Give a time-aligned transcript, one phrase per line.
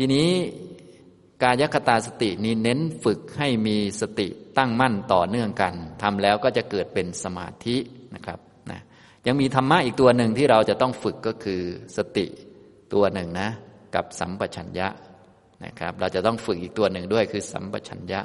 [0.00, 0.28] ทีนี้
[1.42, 4.28] กายคตาสตินี้เน้นฝึกให้มีสติ
[4.58, 7.76] ตั้งมั่นต่อเนื่องกันทำแล้วก็จะเกิดเป็นสมาธิ
[8.14, 8.38] นะครับ
[8.70, 8.80] นะ
[9.26, 11.62] ยังมีธรรมะอีกตัวหนึ่งที่เราจะต้องฝึกก็คือ
[11.96, 12.26] สติ
[12.94, 13.48] ตัวหนึ่งนะ
[13.94, 14.88] กับสัมปชัญญะ
[15.64, 18.20] นะครับ เราจะต้องฝึกอีกตัวหนึ่งด้วยคือสัมปชัญญะ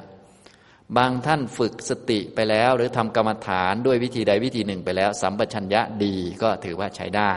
[0.96, 7.32] บางท่านฝึกสติไปแล้ว หรือทำกรรมฐานด้วยวิธีใดวิธีหนึ่งไปแล้ว สัมปชัญญะดีก็ถือว่าใช้ได้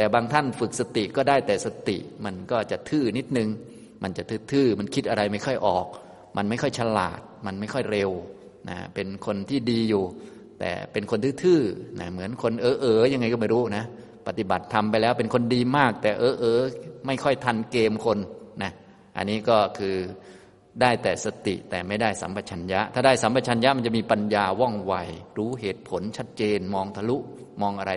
[0.00, 3.48] แต่บางท่านฝึกสติก็ได้แต่สติ มันก็จะทื่อนิดนึง
[4.02, 4.22] มันจะ
[4.52, 5.86] ทื่อๆมันคิดอะไรไม่ค่อยออก
[6.36, 8.10] มันไม่ค่อยฉลาด มันไม่ค่อยเร็ว
[8.68, 10.04] นะเป็นคนที่ดีอยู่
[10.60, 13.84] แต่เป็นคนทื่อๆนะเหมือนคนเออเออยังไงก็ไม่รู้นะ
[14.26, 16.60] ปฏิบัติทำไปแล้วเป็นคนดีมาก แต่เออเออ
[17.06, 18.18] ไม่ค่อยทันเกมคน
[18.62, 18.72] นะ
[19.16, 19.96] อันนี้ก็คือ
[20.80, 24.94] ได้แต่สติแต่ไม่ได้สัมปชัญญะ ถ้าได้สัมปชัญญะมันจะมีปัญญาว่องไว
[25.38, 27.16] รู้เหตุผลชัดเจน มองทะลุ
[27.62, 27.92] มองอะไร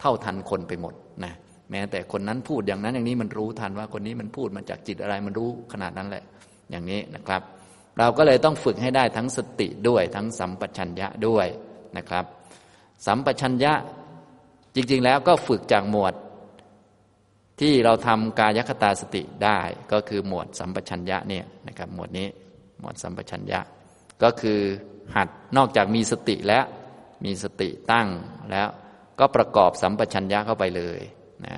[0.00, 0.94] เท่าทันคนไปหมด
[1.24, 1.32] นะ
[1.72, 6.24] แม้แต่คนนั้นพูดอย่างนั้นอย่างนี้มันรู้ทันว่าคนนี้มันพูดมาจากจิตอะไรมันรู้ขนาดนั้นแหละ
[6.70, 7.42] อย่างนี้นะครับ
[7.98, 11.46] เราก็เลยต้องฝึกให้ได้ทั้งสติด้วยทั้งสัมปชัญญะด้วย
[11.96, 12.24] นะครับ
[13.06, 13.72] สัมปชัญญะ
[14.74, 16.14] จริงๆแล้วก็ฝึกจากหมวด
[17.60, 19.58] ที่เราทำกายคตาสติได้
[19.92, 22.26] ก็คือหมวดสัมปชัญญะเนี่ยนะครับหมวดนี้
[22.80, 23.60] หมวดสัมปชัญญะ
[24.22, 24.60] ก็คือ
[25.16, 26.64] หัดนอกจากมีสติแล้ว
[27.24, 28.08] มีสติตั้ง
[28.50, 28.68] แล้ว
[29.20, 31.00] ก็ประกอบสัมปชัญญะเข้าไปเลย
[31.46, 31.56] นะ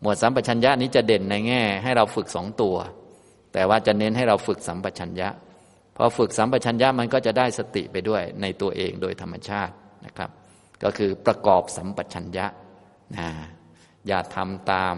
[0.00, 2.76] หมวดสัมปชัญญะนี้จะเด่นในแง่ ให้เราฝึกสองตัว
[3.52, 5.28] แต่ว่าจะเน้นให้เราฝึกสัมปชัญญะ
[5.96, 9.74] พอฝึกสัมปชัญญะมันก็จะได้สติไปด้วยในตัวเองโดยธรรมชาติ
[10.06, 10.30] นะครับ
[10.82, 12.46] ก็คือประกอบสัมปชัญญะ
[13.16, 13.28] นะ
[14.08, 14.96] อย่าทำตาม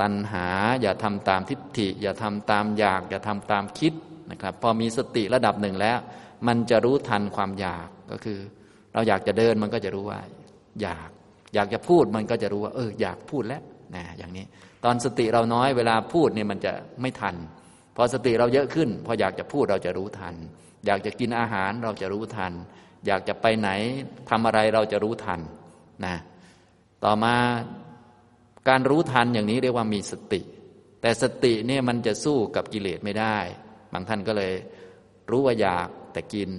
[0.00, 0.46] ตัณหา
[0.82, 3.94] อย่าทำตามทิฏฐิ อย่าทำตามอยาก อย่าทำตามคิด
[4.30, 5.98] นะครับ พอมีสติระดับหนึ่งแล้ว
[6.46, 8.38] มันจะรู้ทันความอยากก็คือ
[8.92, 10.20] เราอยากจะเดินมันก็จะรู้ว่า
[10.82, 11.10] อยาก
[11.56, 13.62] อยากจะพูดมันก็จะรู้ว่า เออ อยากพูดแล้ว
[13.94, 14.44] นะอย่างนี้
[14.84, 17.34] ตอนสติเราน้อยเวลาพูดเนี่ยมันจะไม่ทัน
[17.96, 20.34] พอสติเราเยอะขึ้น พออยากจะพูดเราจะรู้ทัน
[20.86, 22.52] อยากจะกินอาหารเราจะรู้ทัน
[23.06, 23.70] อยากจะไปไหน
[24.30, 25.40] ทำอะไรเราจะรู้ทัน
[26.04, 26.16] นะ
[27.04, 27.34] ต่อมา
[28.68, 30.40] การรู้ทันอย่างนี้เรียกว่ามีสติ
[31.00, 33.36] แต่สติเนี่ยมันจะสู้กับกิเลสไม่ได้
[33.92, 34.52] บางท่านก็เลย
[35.30, 36.50] รู้ว่าอยากแต่กิน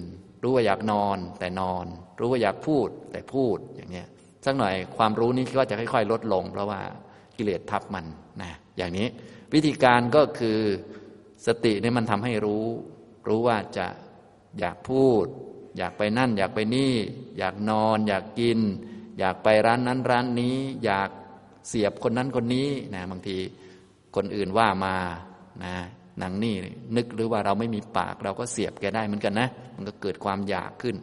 [0.42, 1.86] รู้ว่าอยากนอนแต่นอน
[2.20, 4.08] รู้ว่าอยากพูดแต่พูดอย่างเนี้ย
[4.44, 6.80] สักหน่อยความรู้นี้ก็จะค่อย ๆ ลดลง เพราะว่า
[7.36, 8.06] กิเลสทับมัน
[8.42, 9.06] นะอย่างนี้
[9.54, 10.58] วิธีการก็คือ
[11.46, 12.64] สติเนี่ยมันทำให้รู้
[13.28, 13.86] รู้ว่าจะ
[14.60, 15.24] อยากพูด
[15.78, 16.94] อยากไปนั่น อยากไปนี่
[17.38, 18.58] อยากนอน อยากกิน
[19.18, 21.10] อยากไปร้านนั้นร้านนี้ อยาก
[21.68, 23.36] เสียบคนนั้นคนนี้นะบางที
[24.16, 24.96] คนอื่นว่ามา
[25.64, 25.74] นะ
[26.22, 26.54] นางนี่
[26.96, 30.96] นึกหรือว่าเราไม่มีปาก เราก็เสียบแกได้เหมือนกันนะ มันก็เกิดความอยากขึ้น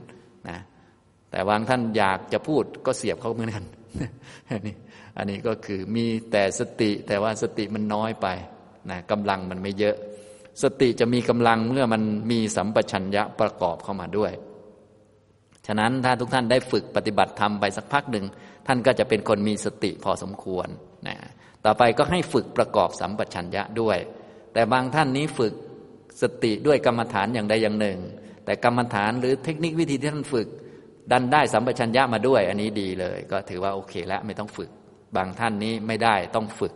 [0.49, 0.57] นะ
[1.35, 3.65] แต่บางท่านอยากจะพูดก็เสียบเขาเหมือนกัน
[4.49, 4.75] อันนี้
[5.17, 8.27] อันนี้ก็คือมีแต่สติแต่ว่าสติมันน้อยไป
[8.89, 9.95] นะกำลังมันไม่เยอะ
[10.63, 12.01] สติจะมีกำลังเมื่อมัน
[12.31, 14.31] มีสัมปชัญญะประกอบเข้ามาด้วย
[15.67, 18.25] ฉะนั้นถ้าทุกท่านได้ฝึกปฏิบัติธรรมไปสักพักหนึ่ง
[18.67, 20.67] ท่านก็จะเป็นคนมีสติพอสมควร
[21.07, 21.15] นะ
[21.65, 23.97] ต่อไปก็ให้ฝึกประกอบสัมปชัญญะด้วย
[24.53, 25.53] แต่บางท่านนี้ฝึก
[26.21, 27.99] สติด้วยกรรมฐานอย่างใดอย่างหนึ่ง
[28.45, 30.49] แต่กรรมฐานหรือเทคนิควิธีที่ท่านฝึก
[31.11, 34.69] ดันได้สัมปชัญญะมาด้วย อันนี้ดีเลย ก็ถือว่าโอเคแล้วไม่ต้องฝึก
[35.15, 36.73] บางท่านนี้ไม่ได้ต้องฝึก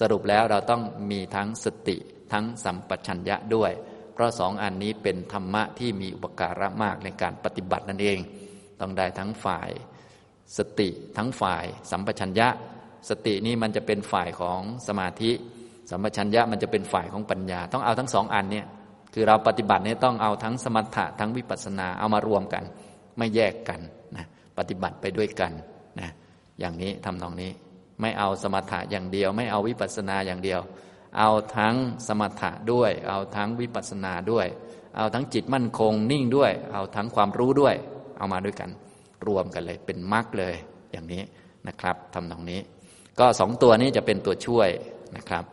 [0.00, 1.96] สรุปแล้วเราต้องมีทั้งสติ
[2.32, 3.72] ทั้งสัมปชัญญะด้วย
[4.14, 8.18] เพราะสองอันนี้เป็นธรรมะที่มีอุปการะมากในการปฏิบัตินั่นเอง
[8.80, 9.70] ต้องได้ทั้งฝ่าย
[10.58, 12.48] สติทั้งฝ่ายสัมปชัญญะ
[13.08, 15.32] สตินี้มันจะเป็นฝ่ายของสมาธิ
[15.90, 18.66] สัมปชัญญะมันจะเป็นฝ่ายของปัญญา ต้องเอาทั้งสองอันเนี่ย
[19.14, 22.64] คือเราปฏิบัติเนี่ยต้องเอาทั้งสมถะทั้งวิปัสสนาเอามารวมกัน
[23.18, 23.80] ไม่แยกกัน
[24.16, 24.24] นะ
[24.58, 25.52] ปฏิบัติไปด้วยกัน
[26.00, 26.10] นะ
[26.60, 27.50] อย่างนี้ทำนองนี้
[28.00, 30.60] ไม่เอาสมถะอย่างเดียว ไม่เอาวิปัสสนาอย่างเดียว
[31.18, 31.74] เอาทั้ง
[32.06, 34.46] สมถะด้วย เอาทั้งวิปัสสนาด้วย
[34.96, 37.74] เอาทั้งจิตมั่นคงนิ่งด้วย เอาทั้งความรู้ด้วย
[38.18, 38.70] เอามาด้วยกัน
[39.26, 40.54] รวมกันเลยเป็นมรรคเลย
[40.92, 41.22] อย่างนี้
[41.68, 42.60] นะครับทำตรงนี้
[43.18, 44.68] ก็สองตัวนี้จะเป็นตัวช่วย
[45.16, 45.44] นะครับ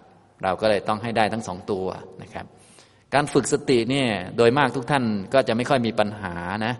[0.43, 1.87] เราก็เลยต้องให้ได้ทั้งสองตัว
[2.21, 2.45] นะครับ
[3.13, 5.03] การฝึกสติเนี่ยโดยมากทุกท่าน
[5.33, 6.35] ก็จะไม่ค่อยมีปัญหา
[6.65, 6.73] นะ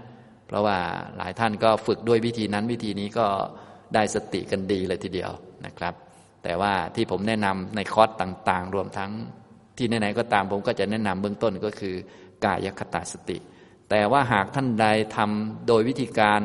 [0.54, 0.78] ราะว่า
[1.18, 3.26] หลายท่านก็ฝึกด้วยวิธีนั้นวิธีนี้ก็
[3.94, 5.32] ได้สติกันดีเลยทีเดียว
[5.66, 5.94] นะครับ
[6.44, 9.12] แต่ว่าที่ผมแนะนำในคอร์สต่างๆ รวมทั้ง
[9.78, 11.96] ที่ไหนๆก็ตามผมก็จะแนะนำเบื้องต้นก็คือ
[12.46, 13.38] กายคตาสติ
[13.90, 14.86] แต่ว่าหากท่านใด
[15.16, 16.42] ทำโดยวิธีการ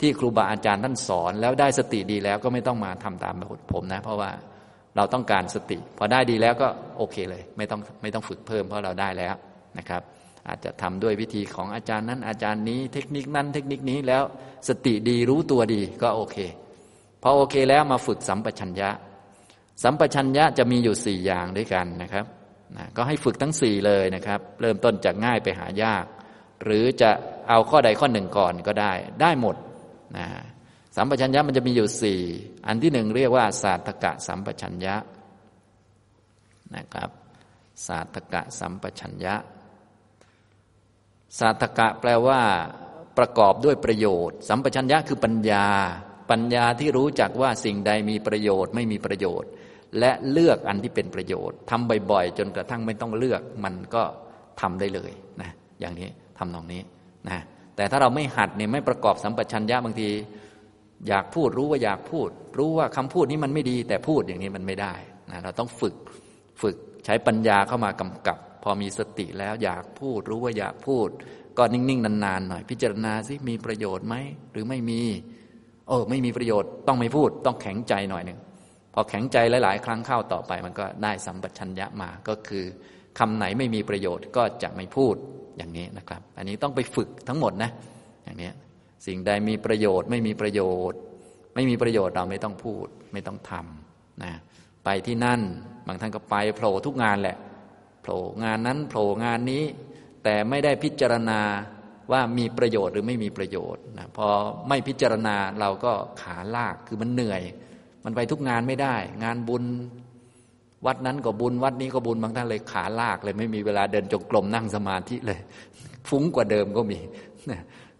[0.00, 4.30] ที่ครูบาอาจารย์ท่านสอน แล้วได้สติดีแล้วก็ไม่ต้องมาทำตามแบบผมนะ เพราะว่า
[4.96, 9.34] เราต้องการสติ พอได้ดีแล้วก็โอเคเลย ไม่ต้องไม่ต้องฝึกเพิ่มเพราะเราได้แล้ว
[9.78, 10.02] นะครับ
[10.48, 14.22] อาจจะทำด้วยวิธีของอาจารย์นั้น อาจารย์นี้ เทคนิคนั้นเทคนิคนี้แล้ว
[14.68, 16.36] สติดีรู้ตัวดีก็โอเค
[17.22, 18.90] พอโอเคแล้วมาฝึกสัมปชัญญะ
[19.82, 22.24] สัมปชัญญะจะมีอยู่สี่อย่างด้วยกันนะครับ
[22.76, 26.04] นะก็ให้ฝึกทั้งสี่เลยนะครับ เริ่มต้นจากง่ายไปหายาก
[26.64, 27.10] หรือจะ
[27.48, 29.56] เอาข้อใดข้อหนึ่งก่อนก็ได้ ได้หมด
[30.16, 30.26] นะ
[30.96, 32.20] สัมปชัญญะมันจะมีอยู่สี่
[32.66, 34.96] อันที่หนึ่งเรียกว่า ศาสตกะสัมปชัญญะ
[36.76, 37.10] นะครับ
[37.86, 39.34] ศาสตกะสัมปชัญญะ
[41.38, 42.40] ศาสตกะแปลว่า
[43.18, 45.66] ประกอบด้วยประโยชน์ สัมปชัญญะคือปัญญา
[46.30, 49.50] ปัญญาที่รู้จักว่าสิ่งใดมีประโยชน์ไม่มีประโยชน์
[49.98, 54.02] และเลือกอันที่เป็นประโยชน์ทำบ่อยๆ จนกระทั่งไม่ต้องเลือกมันก็
[54.60, 55.12] ทำได้เลย
[55.42, 55.50] นะ
[55.80, 56.08] อย่างนี้
[56.38, 56.82] ทำตรงนี้
[57.28, 57.38] นะ
[57.76, 60.08] แต่ถ้าเราไม่หัดเนี่ยไม่ประกอบสัมปชัญญะบางที
[61.08, 62.28] อยากพูดรู้ว่าอยากพูด
[62.58, 64.94] รู้ว่าคำพูดนี้มันไม่ดี แต่พูดอย่างนี้มันไม่ได้
[65.30, 65.94] นะเราต้องฝึก
[66.62, 71.08] ฝึกใช้ปัญญาเข้ามากำกับ อมีสติแล้วอยากพูดรู้ว่าอยากพูด
[71.58, 74.14] ก็นิ่งๆนานๆหน่อย พิจารณาสิมีประโยชน์ไหม
[74.52, 75.02] หรือไม่มี
[75.88, 78.38] โอ้ไม่มีประโยชน์ต้องไม่พูด ต้องแข็งใจหน่อยหนึ่ง
[78.94, 82.64] พอแข็งใจหลายๆ ครั้งเข้าต่อไป มันก็ได้สัมปชัญญะมาก็คือ
[83.18, 85.14] คำไหนไม่มีประโยชน์ก็จะไม่พูด
[85.56, 87.70] อย่างนี้นะครับ อันนี้ต้องไปฝึกทั้งหมดนะ
[88.24, 88.50] อย่างนี้
[89.06, 90.60] สิ่งใดมีประโยชน์ไม่มีประโย
[90.90, 90.98] ชน์
[91.54, 94.32] ไม่มีประโยชน์เราไม่ต้องพูด ไม่ต้องทำนะ
[94.84, 95.40] ไปที่นั่น
[95.86, 97.36] บางท่านก็ไปโผล่ทุกงานแหละ
[98.06, 99.64] ผล่งานนั้นโผล่งานนี้
[100.24, 101.40] แต่ไม่ได้พิจารณา
[102.12, 104.28] ว่ามีประโยชน์หรือไม่มีประโยชน์นะพอ
[104.68, 107.42] ไม่พิจารณาเราก็ขาลากคือมันเหนื่อย
[108.04, 109.64] มันไปทุกงานไม่ได้ งานบุญ
[110.86, 115.40] วัดนั้นก็บุญวัดนี้ก็บุญบางท่านเลยขาลากเลย ไม่มีเวลาเดินจงกรมนั่งสมาธิเลย
[116.08, 116.98] ฟุ้งกว่าเดิมก็มี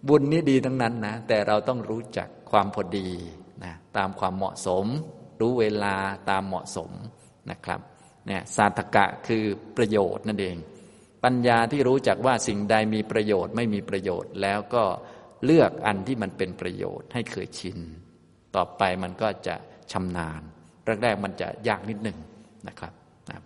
[0.08, 3.08] บุญนี้ดีทั้งนั้นนะแต่เราต้องรู้จักความพอดี
[3.64, 4.86] นะตามความเหมาะสม
[5.40, 5.94] รู้เวลา
[6.30, 6.90] ตามเหมาะสม
[7.50, 7.80] นะครับ
[8.26, 9.44] เนี่ยสาธกะคือ
[9.76, 10.56] ประโยชน์นั่นเอง
[11.24, 14.84] ปัญญาที่รู้จักว่าสิ่งใดมีประโยชน์ไม่มีประโยชน์ แล้วก็
[15.44, 17.78] เลือกอันที่มันเป็นประโยชน์ให้เคยชิน
[18.56, 19.54] ต่อไปมันก็จะ
[19.92, 20.42] ชำนาญ
[21.02, 22.18] แรกๆมันจะยากนิดหนึ่ง
[22.68, 22.92] นะครับ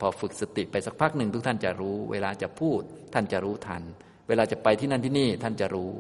[0.01, 2.81] พอฝึกสติไปสักพักหนึ่งทุกท่านจะรู้ เวลาจะพูด
[3.15, 3.83] ท่านจะรู้ทัน
[4.29, 5.93] เวลาจะไปที่นั่นที่นี่ท่านจะรู้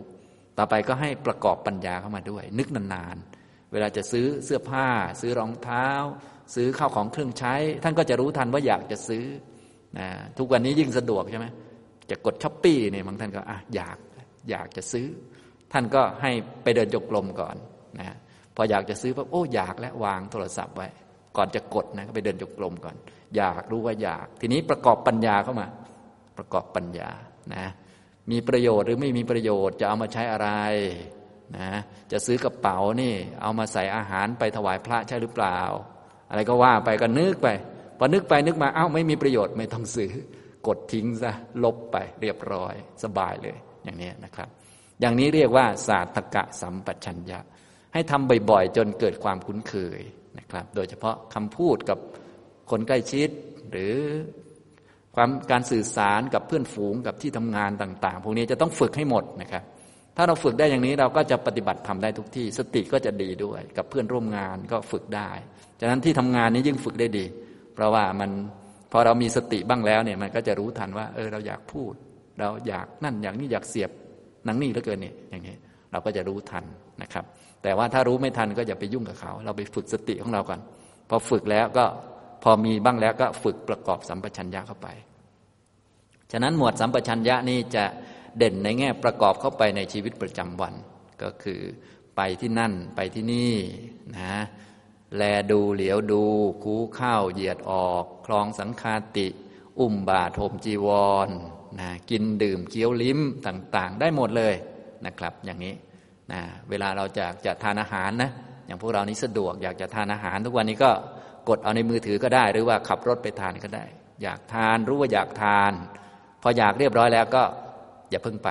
[0.59, 4.89] ต่อไปก็ให้ประกอบปัญญาเข้ามาด้วย นึกนานๆ เวลาจะซื้อเสื้อผ้า
[5.21, 5.89] ซื้อรองเท้า
[6.55, 9.25] ซื้อข้าวของเครื่องใช้ ท่านก็จะรู้ทันว่าอยากจะซื้อ
[9.99, 10.09] นะ
[10.39, 11.47] ทุกวันนี้ยิ่งสะดวกใช่ไหม
[12.11, 13.99] จะกดช้อปปี้เนี่ยบางท่านก็อะอยาก
[14.51, 15.07] อยากจะซื้อ
[15.73, 16.31] ท่านก็ให้
[16.63, 17.57] ไปเดินจงกรมก่อน
[17.99, 18.17] นะ
[18.57, 20.89] พออยากจะซื้อปั๊บโอ้อยากแล้ววางโทรศัพท์ไว้
[21.37, 22.97] ก่อนจะกดนะก็ไปเดินจงกรมก่อน
[23.37, 25.67] อยากรู้ว่าอยาก ทีนี้ประกอบปัญญาเข้ามา
[26.37, 27.11] ประกอบปัญญา
[27.55, 27.65] นะ
[28.31, 30.49] มีประโยชน์หรือไม่มีประโยชน์จะเอามาใช้อะไร
[31.59, 31.71] นะ
[32.13, 35.59] จะซื้อกระเป๋านี่ เอามาใส่อาหารไปถวายพระใช่หรือเปล่า
[36.31, 37.49] อะไรก็ว่าไปก็นึกไป
[37.99, 40.11] พอนึกไปนึกมาเอ้าไม่มีประโยชน์ไม่ต้องซื้อ
[40.67, 41.33] กดทิ้งซะ
[41.65, 44.49] ลบไปเรียบร้อย สบายเลยอย่างนี้นะครับ
[45.01, 47.41] อย่างนี้เรียกว่าศาสตกะสัมปชัญญะ
[47.93, 50.01] ให้ทำบ่อยๆ จนเกิดความคุ้นเคย
[50.39, 51.99] นะครับ โดยเฉพาะคำพูดกับ
[52.71, 53.29] คนใกล้ชิด
[53.71, 53.95] หรือ
[55.17, 59.65] ความการสื่อสารกับเพื่อนฝูงกับที่ทำงานต่าง ๆ พวกนี้จะต้องฝึกให้หมดนะครับ
[60.17, 65.31] ถ้าเราฝึกได้อย่างนี้เราก็จะปฏิบัติทำได้ทุกที่ สติก็จะดีด้วย กับเพื่อนร่วมงานก็ฝึกได้
[65.81, 67.25] ฉะนั้นที่ทำงานนี้ยิ่งฝึกได้ดี
[67.75, 68.31] เพราะว่ามัน
[68.93, 71.93] พอเรามีสติบ้างแล้วเนี่ยมันก็จะรู้ทันว่า เออเราอยากพูด
[72.39, 73.91] เราอยากนั่นอย่างนี้อยากเสียบ
[74.45, 75.55] หนังนี่เหลือเกินเนี่ยอย่างนี้
[75.93, 76.65] เราก็จะรู้ทัน
[77.03, 77.25] นะครับ
[77.63, 80.61] แต่ว่าถ้ารู้ไม่ทันก็อย่าไปยุ่งกับเขา เราไปฝึกสติของเราก่อน
[81.09, 81.85] พอฝึกแล้วก็
[82.43, 84.89] พอมีบ้างแล้วก็ฝึกประกอบสัมปชัญญะเข้าไป
[86.33, 87.85] ฉะนั้นหมวดสัมปชัญญะนี้จะ
[88.39, 90.75] เด่นในแง่ประกอบเข้าไปในชีวิตประจำวัน
[91.23, 91.61] ก็คือ
[92.17, 93.55] ไปที่นั่นไปที่นี่
[94.19, 94.35] นะ
[95.17, 96.23] แลดูเหลียวดู
[96.65, 99.27] คูข้าวเหยียดออก คลองสังคาติ
[99.79, 100.89] อุ้มบาทโมจีว
[101.27, 101.29] ร
[101.81, 104.55] นะกินดื่มเคี้ยวลิ้มต่างๆ ได้หมดเลย
[105.07, 105.75] นะครับ อย่างนี้
[106.33, 108.31] นะเวลาเราจะจะทานอาหารนะ
[108.67, 110.91] อย่างพวกเรานี้สะดวกอยากจะทานอาหาร ทุกวันนี้ก็
[111.49, 113.85] กดเอาในมือถือก็ได้ หรือว่าขับรถไปทานก็ได้
[114.23, 115.73] อยากทานรู้ว่าอยากทาน
[116.43, 117.43] พออยากเรียบร้อยแล้วก็
[118.11, 118.51] อย่าเพิ่งไป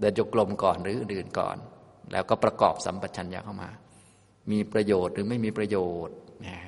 [0.00, 1.56] เดินจงกรมก่อนหรืออื่นก่อน
[2.12, 3.70] แล้วก็ประกอบสัมปชัญญะเข้ามา
[4.50, 6.16] มีประโยชน์หรือไม่มีประโยชน์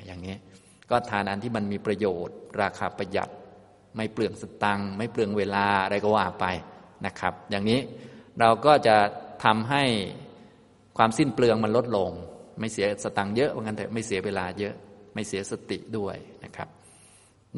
[0.07, 0.37] อย่างนี้
[0.91, 3.31] ก็ทานอันที่มันมีประโยชน์ ราคาประหยัด
[3.97, 6.47] ไม่เปลืองสตังค์ไม่เปลืองเวลาอะไรก็ว่าไป
[7.07, 7.81] นะครับ อย่างนี้
[8.41, 8.97] เราก็จะ
[9.45, 9.85] ทำให้
[10.97, 12.11] ความสิ้นเปลืองมันลดลง
[12.61, 14.75] ไม่เสียสตังค์เยอะว่างั้นเถอะไม่เสียเวลาเยอะ
[15.15, 16.69] ไม่เสียสติด้วยนะครับ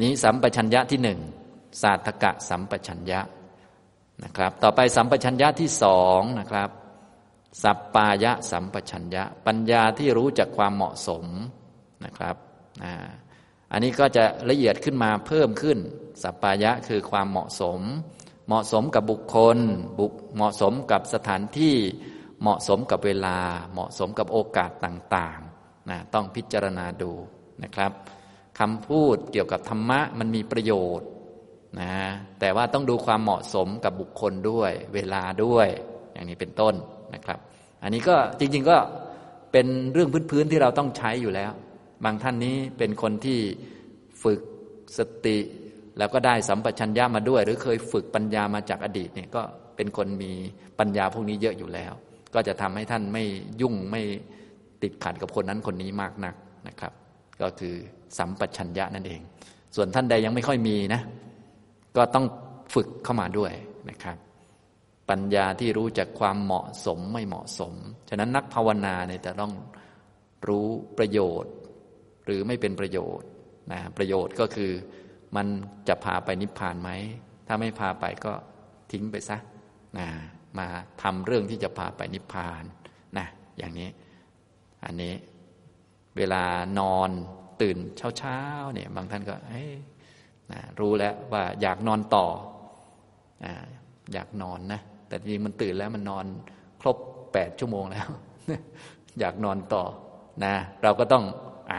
[0.00, 1.20] นี้สัมปชัญญะที่หนึ่ง
[1.82, 3.20] ศาสตกะสัมปชัญญะ
[4.25, 6.70] นะครับ ต่อไปสัมปชัญญะที่สองนะครับ
[7.62, 11.25] สัปปายะสัมปชัญญะ ปัญญาที่รู้จักความเหมาะสม
[12.04, 12.36] นะครับ
[13.72, 15.78] อันนี้ก็จะละเอียดขึ้นมาเพิ่มขึ้น
[16.22, 17.80] สัปปายะคือความเหมาะสม
[18.46, 19.58] เหมาะสมกับบุคคล
[19.98, 21.76] บุเหมาะสมกับสถานที่
[22.40, 23.38] เหมาะสมกับเวลา
[23.72, 27.12] เหมาะสมกับโอกาสต่างๆนะต้องพิจารณาดู
[27.62, 27.92] นะครับ
[28.58, 31.08] คำพูดเกี่ยวกับธรรมะมันมีประโยชน์
[31.80, 31.94] นะ
[32.40, 35.68] แต่ว่าต้องดูความเหมาะสมกับบุคคลด้วย เวลาด้วย
[36.12, 36.75] อย่างนี้เป็นต้น
[37.14, 37.38] นะครับ
[37.82, 38.76] อันนี้ก็จริง ๆ ก็
[39.52, 41.52] เป็นเรื่องพื้นๆที่เราต้องใช้อยู่แล้ว
[42.04, 43.38] บางท่านนี้เป็นคนที่
[44.22, 44.40] ฝึก
[44.98, 45.38] สติ
[45.98, 49.42] แล้วก็ได้สัมปชัญญะมาด้วย หรือเคยฝึกปัญญามาจากอดีตเนี่ยก็
[49.76, 50.32] เป็นคนมี
[50.78, 51.92] ปัญญาพวกนี้เยอะอยู่แล้ว
[52.34, 53.25] ก็จะทำให้ท่านไม่
[53.60, 54.02] ยุ่งไม่
[54.82, 56.34] ติดขัดกับคนนั้นคนนี้มากนัก
[56.68, 56.92] นะครับ
[57.42, 57.75] ก็คือ
[58.18, 59.20] สัมปชัญญะนั่นเอง
[59.76, 61.00] ส่วนท่านใดยังไม่ค่อยมีนะ
[61.96, 62.25] ก็ต้อง
[62.75, 63.52] ฝึกเข้ามาด้วย
[63.90, 64.16] นะครับ
[65.10, 67.75] ปัญญาที่รู้จักความเหมาะสมไม่เหมาะสม
[68.08, 69.52] ฉะนั้นนักภาวนาเนี่ยจะต้อง
[70.48, 70.66] รู้
[70.98, 71.52] ประโยชน์
[72.25, 73.28] หรือไม่เป็นประโยชน์
[73.72, 74.72] นะประโยชน์ก็คือ
[75.36, 75.46] มัน
[75.88, 76.90] จะพาไปนิพพานไหม
[77.46, 78.32] ถ้าไม่พาไปก็
[78.92, 79.38] ทิ้งไปซะ
[79.98, 80.08] นะ
[80.58, 80.66] มา
[81.02, 82.64] ทำเรื่องที่จะพาไปนิพพาน
[83.18, 83.26] นะ
[83.58, 83.90] อย่างนี้
[84.84, 85.14] อันนี้
[86.16, 86.44] เวลา
[86.78, 87.10] นอน
[87.60, 87.78] ตื่น
[88.18, 89.34] เช้าๆเนี่ยบางท่านก็
[90.52, 92.26] นะรู้แล้วว่าอยากนอนต่อ
[93.44, 93.46] อ
[94.12, 96.25] อยากนอนนะ แต่จริงมันตื่นแล้วมันนอน
[96.80, 96.96] ครบ
[97.32, 98.08] แปดชั่วโมงแล้ว
[99.20, 99.84] อยากนอนต่อ
[100.44, 101.25] นะ เราก็ต้อง
[101.70, 101.72] อ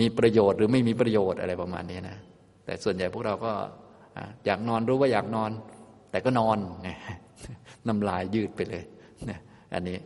[0.00, 2.16] มีประโยชน์หรือไม่มีประโยชน์อะไรประมาณนี้นะ
[2.64, 3.52] แต่ส่วนใหญ่พวกเราก็
[4.46, 5.50] อยากนอนรู้ว่าอยากนอน
[6.10, 6.58] แต่ก็นอน
[7.88, 8.84] น้ำลายยืดไปเลย
[9.74, 9.98] อันนี้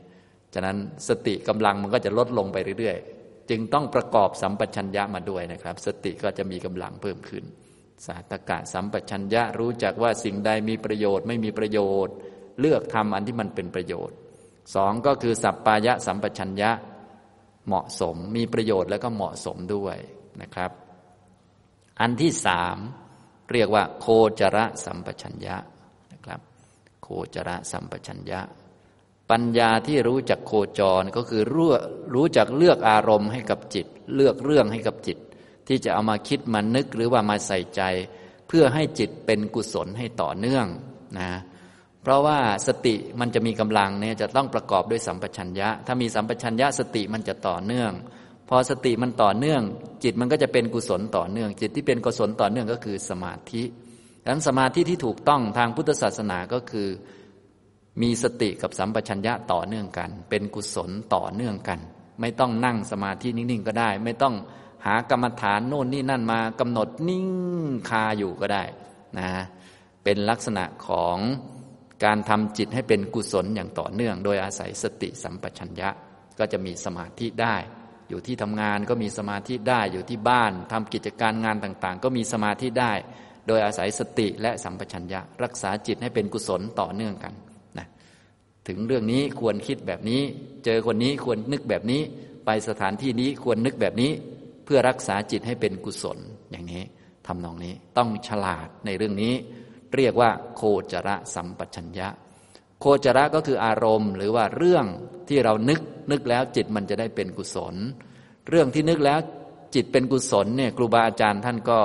[0.54, 0.76] ฉะนั้น
[1.08, 7.44] สติกำลังมันก็จะลดลงไปเรื่อยๆ จึงต้องประกอบสัมปชัญญะมาด้วยนะครับ สติก็จะมีกำลังเพิ่มขึ้น
[8.06, 12.14] สาตกะสัมปชัญญะรู้จักว่าสิ่งใดมีประโยชน์ไม่มีประโยชน์
[12.60, 14.16] เลือกทำอันที่มันเป็นประโยชน์
[14.74, 16.70] สองก็คือสัปปายะสัมปชัญญะ
[17.66, 19.96] เหมาะสมมีประโยชน์แล้วก็เหมาะสมด้วย
[20.42, 20.70] นะครับ
[22.00, 22.76] อันที่สาม
[23.52, 24.06] เรียกว่า โค
[24.40, 25.56] จระสัมปชัญญะ
[26.12, 26.40] นะครับ
[27.02, 28.40] โคจระสัมปชัญญะ
[29.30, 31.68] ปัญญาที่รู้จักโคจรก็คือรู้
[32.14, 35.18] รู้จักเลือกอารมณ์ให้กับจิต เลือกเรื่องให้กับจิต
[35.68, 37.82] ที่จะเอามาคิดมานึกหรือว่ามาใส่ใจ
[38.48, 40.66] เพื่อให้จิตเป็นกุศลให้ต่อเนื่อง
[41.18, 41.30] นะ
[42.02, 47.92] เพราะว่าสติมันจะมีกำลังเนี่ยจะต้องประกอบด้วยสัมปชัญญะ ถ้ามีสัมปชัญญะสติมันจะต่อเนื่อง
[48.48, 49.62] พอสติมันต่อเนื่อง
[50.04, 53.62] จิตมันก็จะเป็นกุศลต่อเนื่อง จิตที่เป็นกุศลต่อเนื่องก็คือสมาธิ
[54.22, 56.88] ดังนั้นสมาธิที่ถูกต้องทางพุทธศาสนาก็คือ
[58.02, 61.78] มีสติกับสัมปชัญญะต่อเนื่องกัน เป็นกุศลต่อเนื่องกัน
[62.20, 64.34] ไม่ต้องนั่งสมาธินิ่งๆก็ได้ ไม่ต้อง
[64.86, 67.26] หากรรมฐานโน่นนี่นั่นมากำหนดนิ่ง
[67.88, 68.64] คาอยู่ก็ได้
[69.18, 69.28] นะ
[70.04, 71.16] เป็นลักษณะของ
[72.04, 75.88] การทำจิตให้เป็นกุศลอย่างต่อเนื่อง โดยอาศัยสติสัมปชัญญะ
[76.38, 77.56] ก็จะมีสมาธิได้
[78.08, 82.92] อยู่ที่ทำงานก็มีสมาธิได้อยู่ที่บ้านทำกิจการงานต่างๆ ก็มีสมาธิได้
[83.46, 87.32] โดยอาศัยสติและสัมปชัญญะ รักษาจิตให้เป็นกุศลต่อเนื่องกัน
[87.78, 87.86] นะ
[88.68, 90.22] ถึงเรื่องนี้ควรคิดแบบนี้
[90.64, 92.02] เจอคนนี้ควรนึกแบบนี้
[92.46, 94.10] ไปสถานที่นี้ควรนึกแบบนี้
[94.68, 96.18] พื่อรักษาจิตให้เป็นกุศล
[96.50, 96.82] อย่างนี้
[97.26, 99.34] ทำนองนี้ต้องฉลาดในเรื่องนี้
[99.96, 102.08] เรียกว่าโคจระสัมปชัญญะ
[102.80, 104.84] โคจระก็คืออารมณ์ หรือว่าเรื่อง
[105.28, 107.74] ที่เรานึกนึกแล้วจิตมันจะได้เป็นกุศล
[108.48, 109.18] เรื่องที่นึกแล้ว
[109.74, 111.78] จิตเป็นกุศลเนี่ยครูบาอาจารย์ท่านก็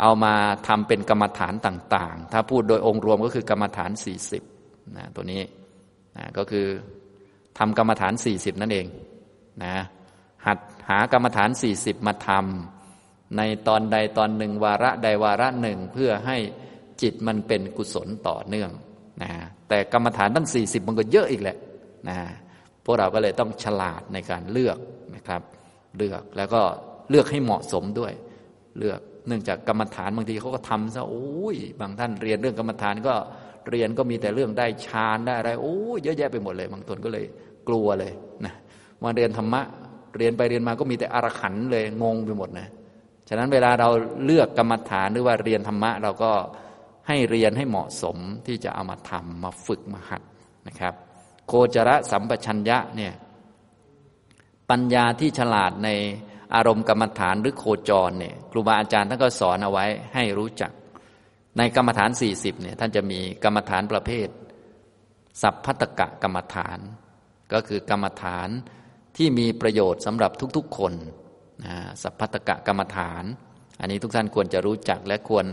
[0.00, 0.34] เอามา
[0.68, 3.90] ทำเป็นกรรมฐานต่าง ๆ ถ้าพูดโดยองค์รวมก็คือกรรมฐาน
[4.42, 5.42] 40นะตัวนี้
[6.16, 6.66] นะก็คือ
[7.58, 8.86] ทำกรรมฐานสี่สิบนั่นเอง
[9.64, 9.76] นะ
[10.46, 16.36] หัดหากรรมฐานสี่สิบมาทำในตอนใดตอนหนึ่งวาระใดวาระหนึ่งเพื่อให้
[17.02, 18.70] จิตมันเป็นกุศลต่อเนื่อง
[19.22, 19.30] นะ
[19.68, 21.56] แต่กรรมฐานตั้งสี่สิบมันก็เยอะอีกแหละ
[22.08, 22.16] นะ
[22.84, 24.78] พวกเราก็เลยต้องฉลาดในการเลือก
[25.16, 25.42] นะครับ
[25.96, 26.62] เลือกแล้วก็
[27.10, 28.12] เลือกให้เหมาะสมด้วย
[28.78, 33.14] เลือกเนื่องจากกรรมฐานบางทีเขาก็ทำซะโอ้ยบางท่านเรียนเรื่องกรรมฐานก็
[33.70, 37.24] เรียนก็มีแต่เรื่องได้ฌานได้อะไรโอ้ยเยอะแยะไปหมดเลย บางคนก็เลย
[37.68, 38.12] กลัวเลย
[38.44, 38.54] นะ
[39.02, 39.62] มาเรียนธรรมะ
[40.18, 42.68] เรียนไปเรียนมาก็มีแต่อรขันเลยงงไปหมดนะ
[43.28, 43.88] ฉะนั้นเวลาเรา
[44.24, 46.32] เลือกกรรมฐานหรือว่าเรียนธรรมะ เราก็
[47.08, 50.22] ให้เรียนให้เหมาะสมที่จะเอามาทำมาฝึกมาหัด
[50.68, 50.94] นะครับ
[51.46, 53.12] โคจรสัมปชัญญะเนี่ย
[54.70, 55.88] ปัญญาที่ฉลาดใน
[56.54, 60.72] อารมณ์กรรมฐานหรือโคจรเนี่ยครูบาอาจารย์ท่านก็สอนเอาไว้ให้รู้จัก
[61.58, 64.28] ในกรรมฐานสี่สิบเนี่ยท่านจะมีกรรมฐานประเภท
[65.42, 66.78] สัพพัตกะกรรมฐาน
[67.52, 68.48] ก็คือกรรมฐาน
[69.16, 70.92] ที่มีประโยชน์สำหรับทุกๆคน
[71.64, 73.24] นะสัพพัตกะกรรมฐาน
[73.80, 75.46] อันนี้ทุกท่านควรจะรู้จักและควร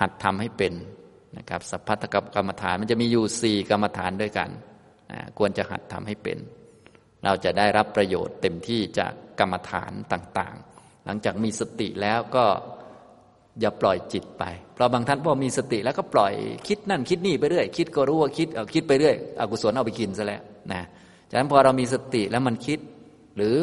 [0.00, 0.72] หัดทำให้เป็น
[1.38, 4.50] นะครับสัพพัตกะกรรมฐานมันจะมีอยู่สี่กรรมฐานด้วยกัน
[5.12, 6.38] นะควรจะหัดทำให้เป็น
[7.24, 12.44] เราจะได้รับประโยชน์เต็มที่จากกรรมฐานต่างๆ หลังจากมีสติแล้วก็
[13.60, 16.34] อย่าปล่อยจิตไป เพราะบางท่านพอมีสติแล้วก็ปล่อย
[16.68, 20.82] คิดนั่นคิดนี่ไปเรื่อย คิดก็รู้ว่าคิดเอาคิดไปเรื่อยอกุศลเอาไปกินซะแล้วนะ
[21.30, 22.78] ฉะนั้นพอเรามีสติแล้วมันคิด
[23.36, 23.56] หรือ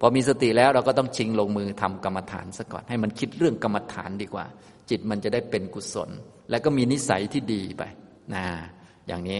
[0.00, 4.46] พอมีสติแล้วเราก็ต้องชิงลงมือทำกรรมฐานซะก่อน ให้มันคิดเรื่องกรรมฐานดีกว่า
[4.90, 6.10] จิตมันจะได้เป็นกุศล
[6.50, 7.82] และก็มีนิสัยที่ดีไป
[8.34, 8.44] นะ
[9.06, 9.38] อย่างนี้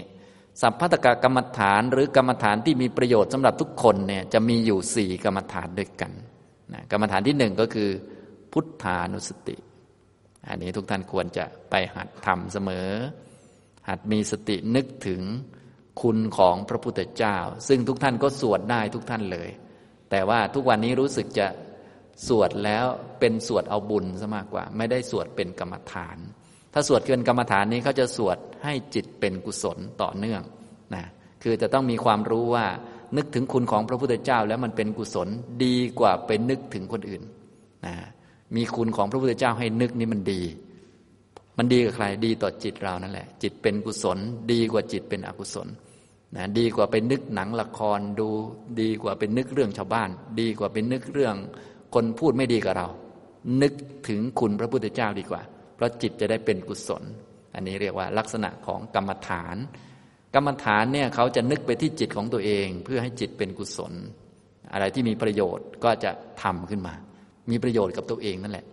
[0.60, 6.12] สัพพะตกกรรมฐานหรือกรรมฐานที่มีประโยชน์สำหรับทุกคนเนี่ยจะมีอยู่สี่กรรมฐานด้วยกัน
[6.72, 7.90] นะกรรมฐานที่หนึ่งก็คือ
[8.52, 9.56] พุทธานุสติ
[10.48, 12.88] อันนี้ทุกท่านควรจะไปหัดทำเสมอ
[13.88, 15.20] หัดมีสตินึกถึง
[16.02, 17.36] คุณของพระพุทธเจ้า
[17.68, 19.48] ซึ่งทุกท่านก็สวดได้ทุกท่านเลย
[20.10, 21.46] แต่ว่าทุกวันนี้รู้สึกจะ
[22.28, 22.84] สวดแล้ว
[23.20, 26.18] เป็นสวดเอาบุญซะมากกว่า ไม่ได้สวดเป็นกรรมฐาน
[26.72, 30.42] ถ้าสวดเกินกรรมฐานนี้เขาจะสวดให้จิตเป็นกุศลต่อเนื่อง
[30.94, 31.04] นะ
[31.42, 32.66] คือจะต้องมีความรู้ว่า
[33.16, 35.28] นึกถึงคุณของพระพุทธเจ้า แล้วมันเป็นกุศล
[35.64, 37.22] ดีกว่าไปนึกถึงคนอื่น
[37.86, 37.94] นะ
[38.56, 40.42] มีคุณของพระพุทธเจ้าให้นึกนี่มันดี
[41.58, 44.18] มันดีกับใครดีต่อจิตเรานั่นแหละ จิตเป็นกุศล
[44.52, 45.68] ดีกว่าจิตเป็นอกุศล
[46.36, 48.28] นะดีกว่าไปนึกหนังละครดู
[48.80, 51.36] ดีกว่าเป็นนึกเรื่องชาวบ้าน ดีกว่าเป็นนึกเรื่อง
[51.94, 52.88] คนพูดไม่ดีกับเรา
[53.62, 53.72] นึก
[54.08, 55.42] ถึงคุณพระพุทธเจ้าดีกว่า
[55.74, 57.02] เพราะจิตจะได้เป็นกุศล
[57.54, 59.56] อันนี้เรียกว่าลักษณะของกรรมฐาน
[60.34, 63.92] กรรมฐานเนี่ยเขาจะนึกไปที่จิตของตัวเอง เพื่อให้จิตเป็นกุศล
[64.72, 66.10] อะไรที่มีประโยชน์ก็จะ
[66.42, 66.94] ทำขึ้นมา
[67.50, 68.66] มีประโยชน์กับตัวเองนั่นแหละ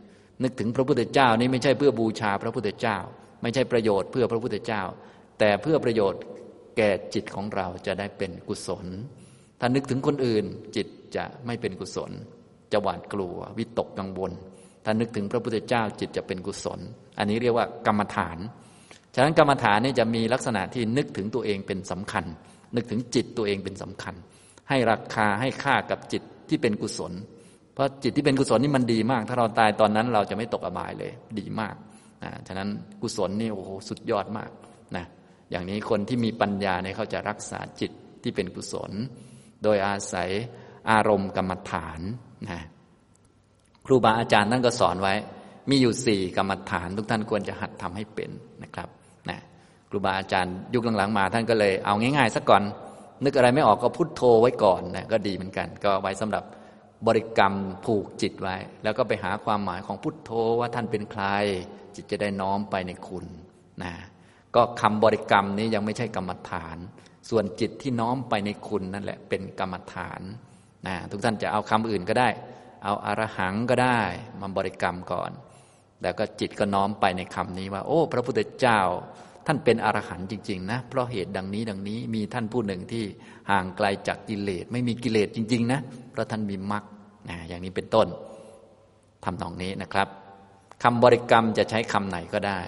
[0.43, 2.97] นึกถึงพระพุทธเจ้านี่ไม่ใช่เพื่อบูชาพระพุทธเจ้า
[3.41, 4.81] ไม่ใช่ประโยชน์เพื่อพระพุทธเจ้า
[5.39, 6.21] แต่เพื่อประโยชน์
[6.77, 8.86] แก่จิตของเราจะได้เป็นกุศล
[9.60, 12.12] ถ้านึกถึงคนอื่นจิตจะไม่เป็นกุศล
[12.72, 14.32] จะหวาดกลัว วิตกกังวล
[14.86, 16.79] ถ้านึกถึงพระพุทธเจ้าจิตจะเป็นกุศล
[17.17, 18.38] อันนี้เรียกว่ากรรมฐาน
[19.15, 22.25] ฉะนั้นกรรมฐานนี่จะมีลักษณะที่นึกถึงตัวเองเป็นสำคัญ
[22.75, 24.15] นึกถึงจิตตัวเองเป็นสำคัญ
[24.70, 27.13] ให้ราคาให้ค่ากับจิตที่เป็นกุศล
[27.74, 31.75] เพราะจิตที่เป็นกุศลนี่มันดีมาก ถ้าเราตายตอนนั้นเราจะไม่ตกอบายเลย ดีมาก
[32.48, 32.70] ฉะนั้น
[33.01, 34.50] กุศลนี่โอ้โหสุดยอดมาก
[35.52, 37.92] อย่างนี้คนที่มีปัญญาเนี่ยเขาจะรักษาจิต
[38.24, 38.92] ที่เป็นกุศล
[39.64, 40.30] โดยอาศัย
[40.92, 42.00] อารมณ์กรรมฐาน
[42.50, 42.62] นะ
[43.86, 45.14] ครูบาอาจารย์ท่านก็สอนไว้
[45.70, 48.30] มีอยู่สี่กรรมฐานทุกท่านควรจะหัดทำให้เป็น
[48.64, 48.90] นะครับ
[49.30, 49.40] นะ
[49.90, 52.64] ครูบาอาจารย์ยุคหลังๆมาท่านก็เลยเอาง่ายๆสักก่อน
[53.24, 56.44] นึกอะไรไม่ออกก็พุทโธไว้ก่อนนะก็ดีเหมือนกัน ก็ไว้สำหรับ
[57.08, 57.53] บริกรรม
[57.86, 61.24] ผูกจิตไว้ แล้วก็ไปหาความหมายของพุทโธว่าท่านเป็นใคร
[61.96, 63.25] จิตจะได้น้อมไปในคุณ
[63.84, 63.94] นะ
[64.55, 66.77] ก็คำบริกรรมนี้ยังไม่ใช่กรรมฐาน
[67.29, 70.22] ส่วนจิตที่น้อมไปในคุณนั่นแหละเป็นกรรมฐาน
[70.87, 72.29] นะทุกท่านจะเอาคำอื่นก็ได้
[72.83, 74.01] เอาอารหังก็ได้
[74.41, 75.31] มาบริกรรมก่อน
[76.01, 78.79] แล้วก็จิตก็น้อมไปในคำนี้ว่า โอ้ พระพุทธเจ้า
[79.46, 83.03] ท่านเป็นอรหันต์จริงๆนะ เพราะเหตุดังนี้ดังนี้มีท่านผู้หนึ่งที่
[83.51, 85.79] ห่างไกลจากกิเลสไม่มีกิเลสจริง ๆ นะ
[86.11, 86.83] เพราะท่านมีมรรค
[87.29, 88.07] นะอย่างนี้เป็นต้น
[89.24, 90.07] ทำตรงนี้นะครับ
[90.83, 92.59] คำบริกรรมจะใช้คำไหนก็ได้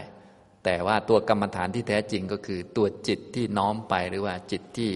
[0.63, 4.91] แต่ว่าตัวกรรมฐานที่แท้จริงก็คือ ตัวจิตที่น้อมไปหรือว่าจิตที่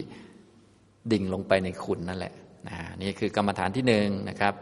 [1.11, 2.33] ดิ่งลงไปในคุณนั่นแหละ
[2.67, 4.53] นะนี่คือกรรมฐานที่หนึ่งนะครับ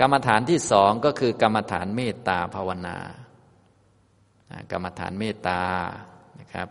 [0.00, 2.96] กรรมฐานที่สองก็คือกรรมฐานเมตตาภาวนา
[4.72, 5.60] กรรมฐานเมตตา
[6.40, 6.68] นะครับ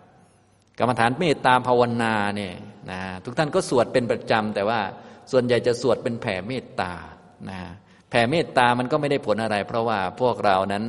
[0.80, 2.54] กรรมฐานเมตตาภาวนาเนี่ย
[2.92, 4.80] นะทุกท่านก็สวดเป็นประจำแต่ว่า
[5.32, 6.94] ส่วนใหญ่จะสวดเป็นแผ่เมตตา
[7.50, 7.60] นะ
[8.10, 10.84] แผ่เมตตามันก็ไม่ได้ผลอะไร เพราะว่าพวกเรานั้น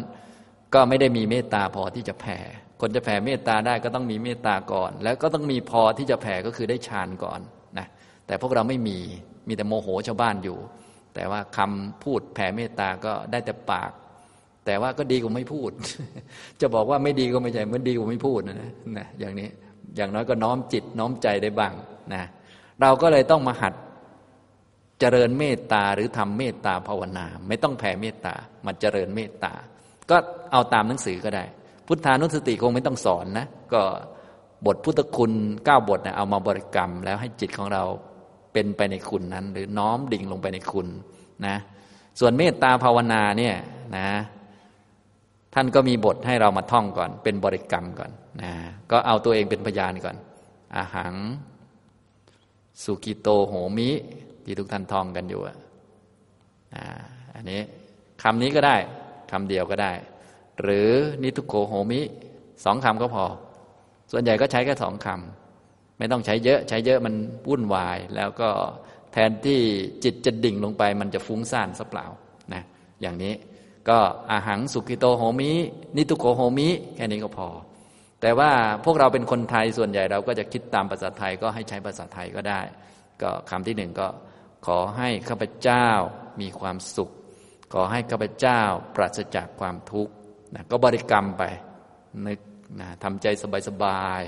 [0.74, 2.38] ก็ไม่ได้มีเมตตาพอที่จะแผ่
[2.80, 7.40] คนจะแผ่เมตตาได้ก็ต้องมีเมตตาก่อน แล้วก็ต้องมีพอที่จะแผ่ก็คือได้ฌานก่อน
[7.78, 7.86] นะ
[8.26, 8.98] แต่พวกเราไม่มี
[9.48, 10.58] มีแต่โมโหชาวบ้านอยู่
[11.14, 13.90] แต่ว่าคำพูดแผ่เมตตาก็ได้แต่ปาก
[14.66, 15.70] แต่ว่าก็ดีกว่าไม่พูด
[16.60, 18.56] จะบอกว่าไม่ดีก็ไม่ใช่เหมือนดีกว่าไม่พูดนะ
[18.98, 19.48] นะอย่างนี้
[19.96, 21.72] อย่างน้อยก็น้อมจิตน้อมใจได้บ้าง
[22.14, 22.22] นะ
[22.80, 23.74] เราก็เลยต้องมาหัด
[25.00, 28.34] เจริญเมตตาหรือทำเมตตาภาวนา ไม่ต้องแผ่เมตตา
[28.66, 29.52] มาเจริญเมตตา
[30.12, 30.18] ก็
[30.52, 31.44] เอาตามหนังสือก็ได้
[31.86, 33.82] พุทธานุสติคงไม่ต้องสอนนะ ก็
[34.66, 35.32] บทพุทธคุณ
[35.64, 37.82] เก้าบทนะเอามาบริกรรม แล้วให้จิตของเรา
[38.52, 40.86] เป็นไปในคุณนั้น หรือน้อมดิ่งลงไปในคุณ
[41.46, 41.56] นะ
[42.20, 43.54] ส่วนเมตตาภาวนาเนี่ย
[43.96, 44.08] นะ
[45.54, 48.10] ท่านก็มีบทให้เรามาท่องก่อน เป็นบริกรรมก่อน
[48.42, 48.52] นะ
[48.90, 50.16] ก็เอาตัวเองเป็นพยานก่อน
[50.74, 51.14] อาหัง
[52.82, 53.90] สุกิโตโหมิ
[54.44, 55.56] ที่ทุกท่านท่องกันอยู่อะ
[57.34, 57.60] อันนี้
[58.22, 58.76] คำนี้ก็ได้
[59.32, 59.92] คำเดียวก็ได้
[60.60, 60.90] หรือ
[61.22, 62.00] นิทุโกโหมิ
[62.64, 63.24] สองคำก็พอ
[64.12, 67.14] ส่วนใหญ่ก็ใช้แค่สองคำไม่ต้องใช้เยอะ ใช้เยอะมัน
[67.48, 68.48] วุ่นวาย แล้วก็
[69.12, 69.60] แทนที่
[70.04, 72.06] จิตจะดิ่งลงไป มันจะฟุ้งซ่านซะเปล่า
[72.52, 72.62] นะ
[73.02, 73.34] อย่างนี้
[73.88, 73.98] ก็
[74.30, 75.50] อาหังสุขิโตโหมิ
[75.96, 77.48] นิทุโกโหมิ แค่นี้ก็พอ
[78.20, 78.50] แต่ว่า
[78.84, 82.60] พวกเราเป็นคนไทยส่วนใหญ่เราก็จะคิดตามภาษาไทยก็ให้ใช้ภาษาไทยก็ได้
[83.22, 84.08] ก็คำที่หนึ่งก็
[84.66, 85.88] ขอให้ข้าพเจ้า
[86.40, 87.10] มีความสุข
[87.72, 88.60] ขอให้ข้าพเจ้า
[88.96, 90.12] ปราศจากความทุกข์
[90.54, 91.42] นะก็บริกรรมไป
[92.26, 92.40] นึก
[92.80, 93.44] นะทำใจส
[93.82, 94.22] บาย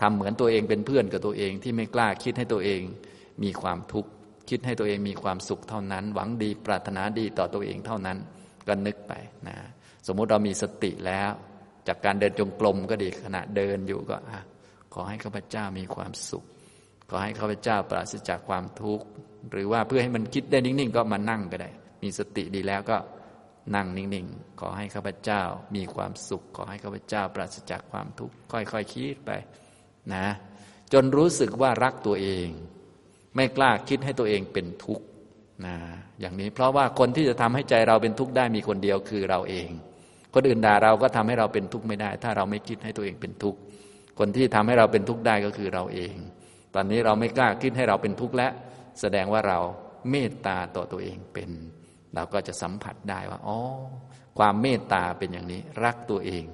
[0.00, 2.80] ทำเหมือนตัวเองเป็นเพื่อนกับตัวเองที่ไม่กล้าคิดให้ตัวเอง
[3.42, 4.10] มีความทุกข์
[4.50, 8.18] คิดให้ตัวเองมีความสุขเท่านั้น หวังดีปรารถนาดีต่อตัวเองเท่านั้น
[8.68, 9.12] ก็นึกไป
[9.48, 9.56] นะ
[10.06, 11.30] สมมุติเรามีสติแล้ว
[11.88, 14.16] จากการเดินจงกรมก็ดีขณะเดินอยู่ก็
[14.94, 16.44] ขอให้ข้าพเจ้ามีความสุข
[17.10, 19.06] ขอให้ข้าพเจ้าปราศจากความทุกข์
[19.52, 21.70] หรือว่าเพื่อให้มันคิดได้นิ่งๆ ก็มานั่งก็ได้
[22.02, 22.96] มีสติดีแล้วก็
[23.74, 25.42] นั่งนิ่งๆ ขอให้ข้าพเจ้า
[25.76, 29.30] มีความสุข ขอให้ข้าพเจ้าปราศจากความทุกข์ ค่อยๆคคิดไป
[30.14, 30.26] นะ
[30.92, 32.48] จนรู้สึกว่ารักตัวเอง
[33.36, 35.04] ไม่กล้าคิดให้ตัวเองเป็นทุกข์
[35.66, 35.76] นะ
[36.20, 39.68] อย่างนี้เพราะว่าคนที่จะทำให้ใจเราเป็นทุกข์ได้มีคนเดียวคือเราเอง
[40.34, 43.58] คนอื่นด่าเราก็ทำให้เราเป็นทุกข์ไม่ได้ ถ้าเราไม่คิดให้ตัวเองเป็นทุกข์
[44.18, 46.14] คนที่ทำให้เราเป็นทุกข์ได้ก็คือเราเอง
[46.74, 48.48] ตอนนี้เราไม่กล้าคิดให้เราเป็นทุกข์และ
[49.00, 49.58] แสดงว่าเรา
[50.10, 51.50] เมตตาต่อตัวเองเป็น
[52.14, 53.58] เราก็จะสัมผัสได้ว่าอ๋อ
[54.38, 56.44] ความเมตตาเป็นอย่างนี้ รักตัวเอง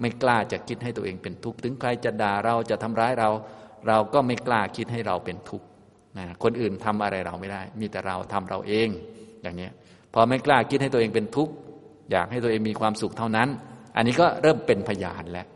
[0.00, 3.30] ไม่กล้าจะคิดให้ตัวเองเป็นทุกข์ถึงใครจะด่าเราจะทำร้ายเรา
[3.88, 5.66] เราก็ไม่กล้าคิดให้เราเป็นทุกข์
[6.18, 8.88] นะคนอื่นทำอะไรเราไม่ได้ มีแต่เราทำเราเอง
[9.42, 9.68] อย่างนี้
[10.14, 11.52] พอไม่กล้าคิดให้ตัวเองเป็นทุกข์
[12.10, 13.48] อยากให้ตัวเองมีความสุขเท่านั้น
[13.96, 15.46] อันนี้ก็เริ่มเป็นพยานแล้ว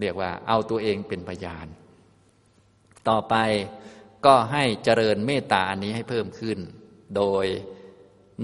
[0.00, 1.66] เรียกว่าเอาตัวเองเป็นพยาน
[3.08, 3.34] ต่อไป
[4.26, 6.58] ก็ให้เจริญเมตตาอันนี้ให้เพิ่มขึ้น
[7.16, 7.46] โดย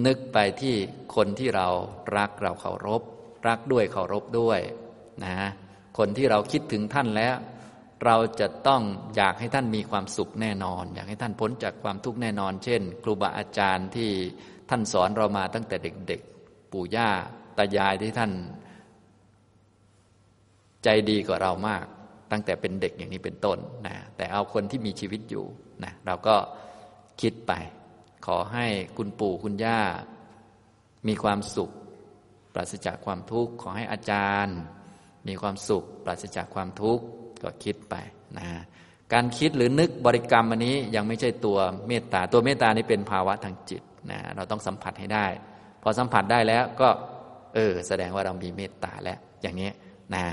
[0.07, 0.75] นึกไปที่
[1.15, 1.69] คนที่เรา
[2.17, 3.03] รักเราเคารพ
[3.49, 4.61] รักด้วยเคารพด้วย
[5.25, 5.37] นะ
[5.99, 7.35] คนที่เราคิดถึงท่านแล้ว
[8.05, 8.83] เราจะต้อง
[9.17, 14.11] อยากให้ท่านมีความสุขแน่นอน อยากให้ท่านพ้นจากความทุกข์แน่นอน เช่น ครูบาอาจารย์ที่
[14.71, 17.09] ท่านสอนเรามาตั้งแต่เด็กๆ ปู่ย่า
[17.59, 18.33] ตายายที่ท่าน
[20.85, 21.85] ใจดีกว่าเรามาก
[22.33, 25.45] ตั้งแต่เป็นเด็กอย่างนี้เป็นต้นนะแต่เอาคนที่มีชีวิตอยู่
[25.85, 26.37] นะเราก็
[27.21, 27.53] คิดไป
[28.27, 29.81] ขอให้คุณปู่คุณย่า
[31.09, 31.71] มีความสุข
[32.55, 34.57] ปราศจากความทุกข์ ขอให้อาจารย์
[35.29, 37.05] มีความสุข ปราศจากความทุกข์
[37.43, 37.95] ก็คิดไป
[38.39, 38.49] นะ
[39.13, 41.59] การคิดหรือนึกบริกรรมอันนี้ยังไม่ใช่ตัว
[41.89, 45.27] เมตตาตัวเมตตานี่เป็นภาวะทางจิตนะเราต้องสัมผัสให้ได้
[45.83, 46.89] พอสัมผัสได้แล้วก็
[47.55, 49.71] เออแสดงว่าเรามีเมตตาแล้วอย่างนี้
[50.15, 50.25] นะ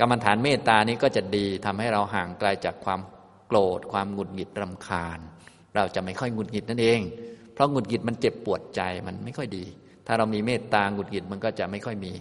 [0.00, 3.00] กรรมฐานเมตตานี้ก็จะดีทำให้เราห่างไกลาจากความ
[3.46, 5.20] โกรธ ความหงุดหงิดรำคาญ
[5.76, 7.00] เราจะไม่ค่อยหงุดหงิดนั่นเอง
[7.54, 9.64] เพราะหงุดหงิดมันเจ็บปวดใจมันไม่ค่อยดี
[10.06, 12.12] ถ้าเรามีเมตตาหงุดหงิดมันก็จะไม่ค่อยมี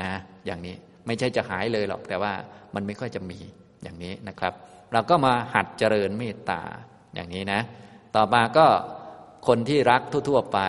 [0.00, 0.10] นะ
[0.46, 0.74] อย่างนี้
[1.06, 2.32] ไม่ใช่จะหายเลยหรอก แต่ว่า
[2.74, 3.38] มันไม่ค่อยจะมี
[3.82, 4.52] อย่างนี้นะครับ
[4.92, 6.60] เราก็มาหัดเจริญเมตตา
[7.14, 7.60] อย่างนี้นะ
[8.16, 8.66] ต่อมาก็
[9.46, 10.60] คนที่รักทั่ว ๆ ไป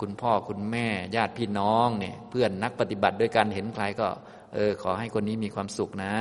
[0.00, 4.08] คุณพ่อคุณแม่ญาติพี่น้องเนี่ยเพื่อนนักปฏิบัติด้วยกันเห็นใครก็
[4.54, 6.14] เออขอให้คนนี้มีความสุขนะ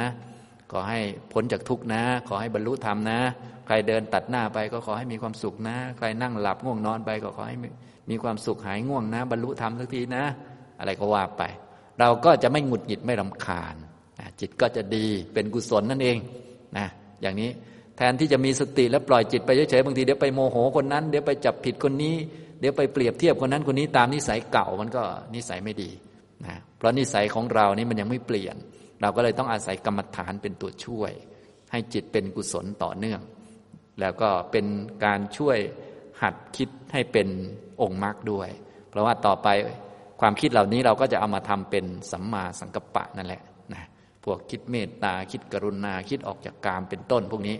[0.77, 0.99] อให้
[1.33, 3.19] พ้นจากทุกข์นะ ขอให้บรรลุธรรมนะ
[3.65, 7.57] ใครเดินตัดหน้าไปก็ขอให้มีความสุขนะ ใครนั่งหลับง่วงนอนไปก็ขอให้
[8.09, 10.23] มีความสุขหายง่วงนะ บรรลุธรรมสักทีนะ
[10.79, 11.43] อะไรก็ว่าไป
[11.99, 13.75] เราก็จะไม่หงุดหงิดไม่รำคาญ
[14.39, 16.17] จิตก็จะดีเป็นกุศลนั่นเอง
[16.77, 16.87] นะ
[17.21, 17.49] อย่างนี้
[17.97, 22.15] แทนที่จะมีสติแล้วปล่อยจิตไปเฉยๆบางทีเดี๋ยวไปโมโหคนนั้น เดี๋ยวไปจับผิดคนนี้
[22.59, 25.03] เดี๋ยวไปเปรียบเทียบคนนั้นคนนี้ตามนิสัยเก่ามันก็
[25.35, 25.89] นิสัยไม่ดี
[26.45, 28.55] นะเพราะนิสัยของเรานี่มันยังไม่เปลี่ยน
[29.01, 31.11] เราก็เลยต้องอาศัยกรรมฐานเป็นตัวช่วย
[31.71, 33.21] ให้จิตเป็นกุศลต่อเนื่อง
[33.99, 34.65] แล้วก็เป็น
[35.05, 35.57] การช่วย
[36.21, 37.27] หัดคิดให้เป็น
[37.81, 38.49] องค์มรรคด้วย
[38.89, 39.47] เพราะว่าต่อไป
[40.21, 43.41] ความคิดเหล่านี้เราก็จะเอามาทำเป็นสัมมาสังกัปปะนั่นแหละ
[43.73, 43.83] นะ
[44.23, 47.57] พวกคิดเมตตาคิดกรุณาคิดออกจากกามเป็นต้นพวกนี้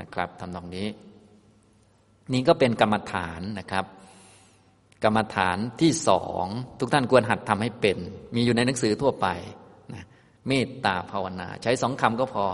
[0.00, 0.88] นะครับทำตรงนี้
[2.32, 3.84] นี่ก็เป็นกรรมฐานนะครับ
[5.04, 6.44] กรรมฐานที่สอง
[6.80, 7.98] ทุกท่านควรหัดทำให้เป็น
[8.34, 9.26] มีอยู่ในหนังสือทั่วไป
[10.48, 12.44] เมตตาภาวนา ใช้สองคำก็พอ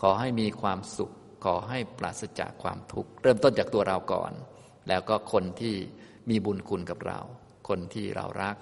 [0.00, 1.12] ขอให้มีความสุข
[1.44, 4.32] ขอให้ปราศจากความทุกข์ เริ่มต้นจากตัวเราก่อน
[4.88, 5.74] แล้วก็คนที่
[6.30, 7.20] มีบุญคุณกับเรา
[7.68, 8.56] คนที่เรารัก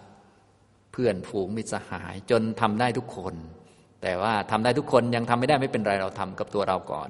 [0.92, 3.35] เพื่อนฝูงมิตรสหาย จนทำได้ทุกคน
[4.03, 7.09] แต่ว่าทำได้ทุกคนยังทำไม่ได้ไม่เป็นไรเราทำกับตัวเราก่อน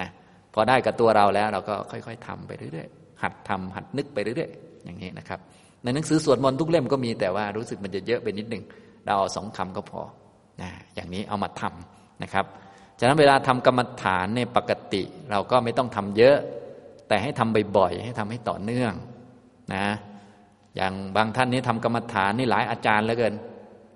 [0.00, 0.08] นะ
[0.54, 5.38] พอได้กับตัวเราแล้วเราก็ค่อย ๆทำไปเรื่อยๆหัดทำหัดนึกไปเรื่อยๆ อย่างนี้นะครับ
[5.82, 8.62] ในหนังสือสวดมนต์ทุกเล่มก็มีแต่ว่ารู้สึกมันจะเยอะไปนิดหนึ่ง
[9.04, 10.02] เราเอาสองคำก็พอ
[10.62, 12.44] นะอย่างนี้เอามาทำนะครับ
[12.98, 16.36] ฉะนั้นเวลาทำกรรมฐานในปกติ เราก็ไม่ต้องทำเยอะ
[17.08, 18.92] แต่ให้ทำบ่อยๆให้ทำให้ต่อเนื่อง
[19.74, 19.86] นะ
[20.76, 23.34] อย่างบางท่านนี้ทำกรรมฐานนี่หลายอาจารย์เหลือเกิน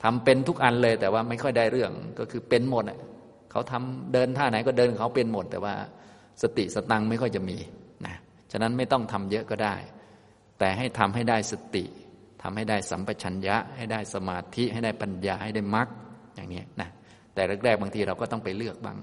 [0.03, 2.85] ทำเป็นทุกอันเลย แต่ว่าไม่ค่อยได้เรื่องก็คือเป็นหมด
[3.51, 5.75] เขาทำเดินท่าไหนก็เดินเขาเป็นหมด แต่ว่า
[6.43, 7.59] สติสตังไม่ค่อยจะมี
[8.07, 8.15] นะ
[8.53, 9.75] ฉะนั้นไม่ต้องทำเยอะก็ได้
[10.59, 11.85] แต่ให้ทำให้ได้สติ
[12.43, 15.89] ทำให้ได้สัมปชัญญะ ให้ได้สมาธิให้ได้ปัญญาให้ได้มรรค
[16.39, 16.89] อย่างนี้นะ
[17.35, 18.99] แต่แรกๆบางทีเราก็ต้องไปเลือกบ้าง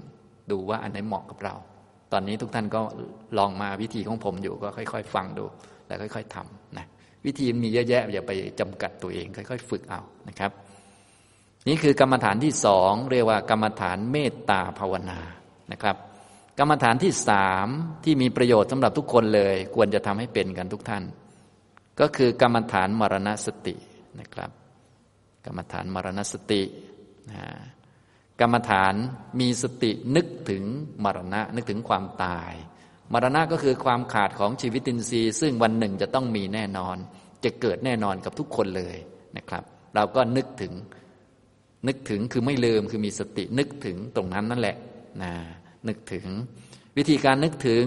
[0.51, 1.55] ดูว่าอันไหนเหมาะกับเรา
[2.11, 2.81] ตอนนี้ทุกท่านก็
[3.37, 5.45] ลองมาวิธีของผมอยู่ก็ค่อย ๆ ฟังดู
[5.87, 6.85] แล้วค่อย ๆทำนะ
[7.25, 10.51] วิธีมีเยอะแยะอย่าไปจำกัดตัวเอง ค่อย ๆ ฝึกเอานะครับ
[11.67, 15.19] นี่คือกรรมฐานที่สองเรียกว่ากรรมฐานเมตตาภาวนา
[15.71, 15.95] นะครับ
[16.59, 17.67] กรรมฐานที่สาม
[18.03, 21.03] ที่มีประโยชน์สำหรับทุกคนเลย ควรจะทำให้เป็นกันทุกท่าน
[21.99, 23.75] ก็คือกรรมฐานมรณสติ
[24.19, 24.49] นะครับ
[25.45, 26.61] กรรมฐานมรณสติ
[28.41, 28.93] กรรมฐาน
[29.39, 30.63] มีสตินึกถึง
[31.03, 32.53] มรณะนึกถึงความตาย
[33.13, 36.97] มรณะก็คือความขาดของชีวิตินทรีย์ ซึ่งวันหนึ่งจะต้องมีแน่นอน
[37.43, 38.97] จะเกิดแน่นอนกับทุกคนเลย
[39.37, 39.63] นะครับ
[39.95, 40.73] เราก็นึกถึง
[41.87, 44.77] นึกถึงคือไม่ลืมคือมีสตินึกถึงตรงนั้นนั่นแหละ
[45.21, 45.33] นะ
[45.87, 46.25] นึกถึง
[46.97, 47.85] วิธีการนึกถึง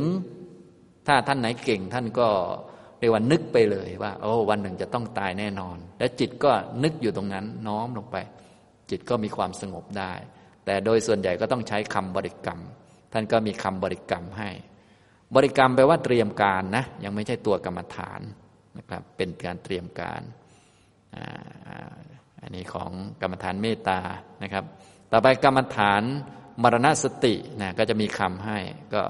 [1.07, 2.29] ถ้าท่านไหนเก่งท่านก็
[2.99, 6.51] เรียกว่านึกไปเลยว่า โอ้วันหนึ่งจะต้องตายแน่นอน และจิตก็
[6.83, 8.17] นึกอยู่ตรงนั้นน้อมลงไป
[8.91, 10.13] จิตก็มีความสงบได้
[10.65, 12.61] แต่โดยส่วนใหญ่ก็ต้องใช้คำบริกรรม
[13.13, 14.51] ท่านก็มีคำบริกรรมให้
[15.35, 18.21] บริกรรมแปลว่าเตรียมการนะ ยังไม่ใช่ตัวกรรมฐาน
[18.79, 20.23] นะครับ เป็นการเตรียมการ
[22.43, 22.91] อันนี้ของ
[23.23, 24.01] กรรมฐานเมตตา
[24.43, 24.65] นะครับ
[25.13, 26.03] ต่อไปกรรมฐาน
[26.63, 28.59] มรณสตินะก็จะมีคำให้
[28.95, 29.03] ก็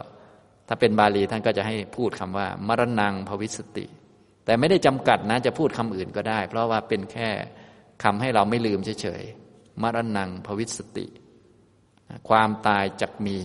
[0.69, 3.87] ถ้าเป็นบาลีท่านก็จะให้พูดคำว่า มรณังภวิสติ
[4.45, 7.29] แต่ไม่ได้จำกัดนะจะพูดคำอื่นก็ได้ เพราะว่าเป็นแค่
[8.05, 9.23] คำให้เราไม่ลืมเฉย
[9.83, 11.07] มรณังภวิสติ
[12.29, 13.39] ความตายจักมี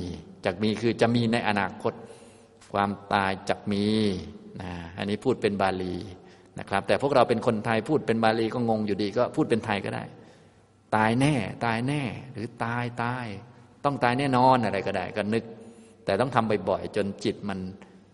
[0.46, 1.94] จักมีคือจะมีในอนาคต
[2.74, 3.86] ความตายจักมี
[4.62, 5.96] นะอันนี้พูดเป็นบาลี
[6.60, 10.04] นะครับ แต่พวกเราเป็นคนไทยพูดเป็นบาลีก็งงอยู่ดีก็พูดเป็นไทยก็ได้
[10.96, 11.34] ตายแน่
[11.66, 12.02] ตายแน่
[12.34, 13.26] หรือตายตาย
[13.84, 15.44] ต้องตายแน่นอนอะไรก็ได้ก็นึก
[16.06, 17.60] แต่ต้องทำบ่อยๆจนจิตมัน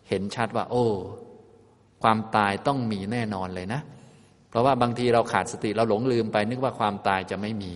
[0.10, 0.86] เห็นชัดว่า โอ้
[2.04, 3.82] ความตายต้องมีแน่นอนเลยนะ
[4.50, 7.72] เพราะว่าบางทีเราขาดสติเราหลงลืมไป นึกว่าความตายจะไม่มี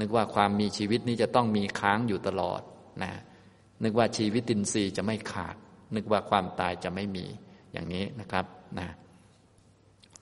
[0.00, 2.60] นึกว่าความมีชีวิตนี้จะต้องมีค้างอยู่ตลอด
[3.02, 3.10] นะ
[3.84, 5.56] นึกว่าชีวิตตินทรีย์จะไม่ขาด
[5.94, 7.26] นึกว่าความตายจะไม่มี
[7.72, 8.44] อย่างนี้นะครับ
[8.78, 8.88] นะ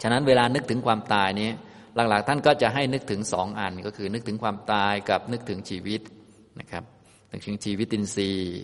[0.03, 1.51] ฉะนั้นเวลานึกถึงความตายนี้
[1.95, 6.01] หลักๆ ท่านก็จะให้นึกถึงสองอันก็คือ นึกถึงความตายกับนึกถึงชีวิต
[6.61, 6.85] นะครับ
[7.31, 8.59] นึกถึงชีวิตินทรีย์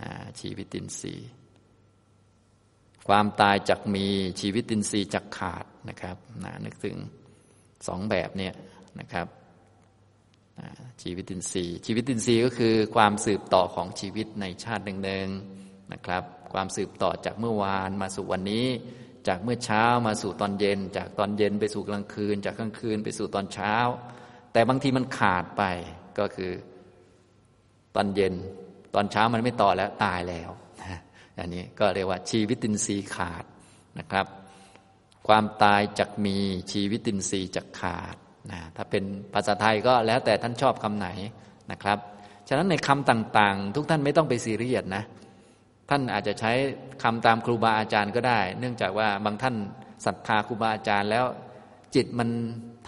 [0.00, 1.28] นะชีวิตินทรีย์
[3.08, 4.06] ความตายจักมี
[4.40, 6.96] ชีวิตินทรีย์จักขาดนะครับนะนึกถึง
[7.86, 8.54] สองแบบเนี่ย
[9.00, 9.26] นะครับ
[11.02, 18.66] ชีวิตินทรีย์ ชีวิตินทรีย์ก็คือความสืบต่อของชีวิตในชาติหนึ่งๆนะครับ ความสืบต่อจากเมื่อวานมาสู่วันนี้
[19.28, 23.74] จากเมื่อเช้ามาสู่ตอนเย็น จากตอนเย็นไปสู่กลางคืน จากกลางคืนไปสู่ตอนเช้า
[24.52, 25.62] แต่บางทีมันขาดไป
[26.18, 26.52] ก็คือ
[27.94, 28.34] ตอนเย็น
[28.94, 30.50] ตอนเช้ามันไม่ต่อแล้วตายแล้ว
[31.38, 33.44] อันนี้ก็เรียกว่าชีวิตินทรีย์ขาด
[33.98, 34.26] นะครับ
[35.28, 36.36] ความตายจักมี
[36.72, 38.16] ชีวิตินทรีย์จักขาด
[38.50, 41.08] นะถ้าเป็นภาษาไทยก็แล้วแต่ท่านชอบคำไหน
[41.72, 41.98] นะครับ
[42.48, 45.02] ฉะนั้นในคำต่างๆ ทุกท่านไม่ต้องไปซีเรียสนะ
[45.90, 46.52] ท่านอาจจะใช้
[47.02, 49.54] คำตามครูบาอาจารย์ก็ได้ เนื่องจากว่าบางท่าน
[50.06, 51.24] ศรัทธาครูบาอาจารย์แล้ว
[51.94, 52.28] จิตมัน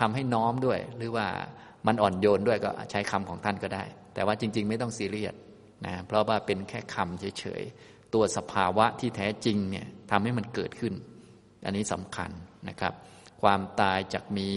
[0.00, 1.26] ทำให้น้อมด้วย หรือว่า
[1.86, 3.84] มันอ่อนโยนด้วยก็ใช้คำของท่านก็ได้
[4.14, 5.34] แต่ว่าจริง ๆ ไม่ต้องซีเรียส
[5.86, 10.94] นะเพราะว่าเป็นแค่คำเฉยๆตัวสภาวะที่แท้จริงเนี่ยทำให้มันเกิดขึ้น
[11.64, 12.30] อันนี้สำคัญ
[12.68, 12.92] นะครับ
[13.42, 14.50] ความตายจากมี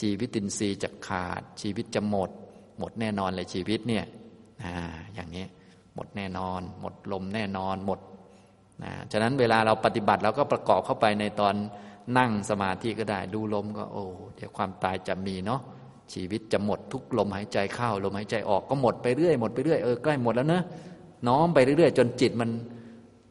[0.00, 2.30] ชีวิตินทรีย์จะขาด ชีวิตจะหมด
[2.78, 4.04] หมดแน่นอนเลยชีวิตเนี่ย
[5.14, 5.44] อย่างนี้
[5.94, 8.00] หมดแน่นอน หมดลมแน่นอนหมด
[8.82, 11.54] นะฉะนั้นเวลาเราปฏิบัติเราก็ประกอบเข้าไปในตอน
[12.18, 14.04] นั่งสมาธิก็ได้ ดูลมก็โอ้
[14.36, 15.60] เดี๋ยวความตายจะมีเนาะ
[16.12, 20.62] ชีวิตจะหมดทุกลมหายใจเข้าลมหายใจออกก็หมดไปเรื่อยหมดไปเรื่อยเออใกล้หมดแล้วเนะ
[21.28, 22.50] น้อมไปเรื่อยๆ จนจิตมัน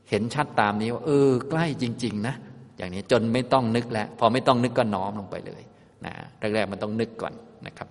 [0.09, 2.35] เห็นชัดตามนี้ว่าเออ ใกล้จริง ๆ นะ
[2.77, 5.63] อย่างนี้จนไม่ต้องนึกแล้ว พอไม่ต้องนึกก็น้อมลงไปเลย
[6.05, 7.33] นะแรกๆมันต้องนึกก่อน
[7.67, 7.87] นะครับ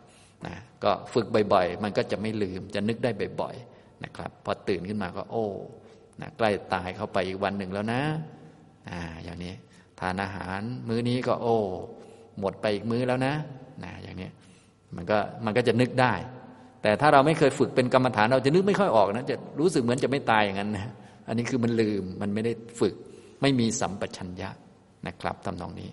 [0.46, 5.46] นะก็ฝึกบ่อยๆ มันก็จะไม่ลืมจะนึกได้บ่อยๆนะครับพอตื่นขึ้นมาก็โอ้
[6.20, 8.00] นะใกล้ตายเข้าไปอีกวันหนึ่งแล้วนะ
[8.90, 9.54] อ่าอย่างนี้
[10.00, 11.56] ทานอาหารมื้อนี้ก็โอ้
[12.40, 13.34] หมดไปอีกมื้อแล้วนะ
[13.84, 14.28] นะอย่างนี้
[14.96, 16.12] มันก็มันก็จะนึกได้
[16.82, 20.92] แต่ถ้าเราไม่เคยฝึกเป็นกรรมฐานเราจะนึกไม่ค่อยออกนะจะรู้สึกเหมือนจะไม่ตายอย่างนั้นนะ
[21.28, 22.94] อันนี้คือมันลืมมันไม่ได้ฝึก
[23.42, 24.50] ไม่มีสัมปชัญญะ
[25.06, 25.90] นะครับทำนองนี้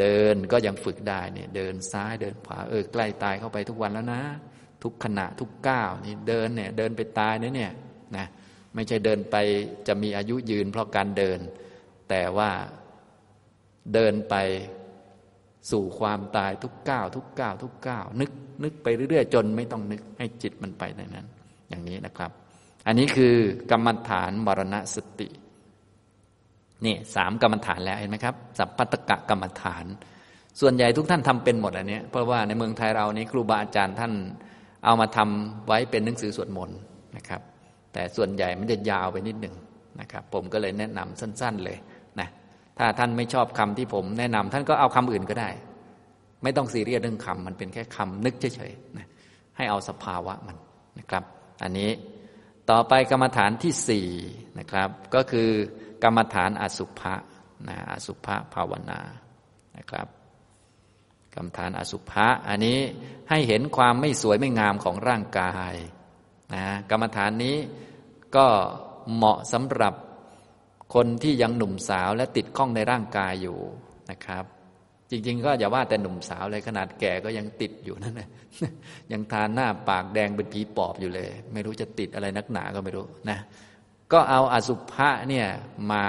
[0.00, 4.22] เดินก็ยังฝึกได้เนี่ยเดินซ้ายเดินขวาเออใกล้ตายเข้าไปทุกวันแล้วนะ
[4.82, 7.72] ทุกขณะทุกก้าวนี่เดินเนี่ยเดินไปตายเนี่ยเนี่ย
[8.16, 8.26] นะ
[8.74, 9.36] ไม่ใช่เดินไป
[9.88, 11.38] จะมีอายุยืนเพราะการเดิน
[12.08, 12.50] แต่ว่า
[13.94, 14.34] เดินไป
[15.70, 18.30] สู่ความตายทุกก้าวทุกก้าวทุกก้าวนึก
[18.62, 21.26] นึกไปเรื่อยๆ จนไม่ต้องนึกให้จิตมันไปในนั้น
[21.68, 22.30] อย่างนี้นะครับ
[22.86, 23.36] อันนี้คือ
[23.70, 25.28] กรรมฐานมรณสติ
[26.84, 29.84] นี่สามกรรมฐานแล้วเห็นไหมครับ สัพพัตกะกรรมฐาน
[30.60, 34.12] ส่วนใหญ่ทุกท่านทำเป็นหมดอันนี้เพราะว่าในเมืองไทยเรานี้ครูบาอาจารย์ท่าน
[34.84, 36.78] เอามาทำไว้เป็นหนังสือสวดมนต์
[37.16, 37.40] นะครับ
[37.92, 39.54] แต่ส่วนใหญ่มันจะยาวไปนิดหนึ่ง
[40.00, 41.76] นะครับ ผมก็เลยแนะนำสั้น ๆเลย
[42.20, 42.28] นะ
[42.78, 45.50] ถ้าท่านไม่ชอบคำที่ผมแนะนำท่านก็เอาคำอื่นก็ได้
[46.42, 49.06] ไม่ต้องซีเรียสเรื่องคำมันเป็นแค่คำนึกเฉยๆนะ
[49.56, 50.56] ให้เอาสภาวะมัน
[50.98, 51.24] นะครับ
[51.62, 51.90] อันนี้
[52.70, 54.08] ต่อไปกรรมฐานที่สี่
[54.58, 55.50] นะครับ ก็คือ
[56.02, 57.14] กรรมฐานอสุภะ
[57.68, 59.00] นะอสุภะภาวนา
[59.76, 60.08] นะครับ
[61.34, 62.78] กรรมฐานอสุภะอันนี้
[63.30, 65.74] ให้เห็นความไม่สวยไม่งามของร่างกาย
[66.54, 67.56] นะกรรมฐานนี้
[68.36, 68.46] ก็
[69.14, 69.94] เหมาะสำหรับ
[70.94, 73.58] คนที่ยังหนุ่มสาวและติดข้องในร่างกายอยู่
[74.10, 74.44] นะครับ
[75.10, 78.28] จริง ๆ ก็อย่าว่าแต่หนุ่มสาวเลยขนาดแก่ก็ยังติดอยู่นั่นแหละ
[79.12, 83.38] ยังทานหน้าปากแดงเป็นผีปอบอยู่เลย ไม่รู้จะติดอะไรนักหนาก็ไม่รู้นะ
[84.12, 85.48] ก็เอาอสุภะเนี่ย
[85.90, 86.02] มา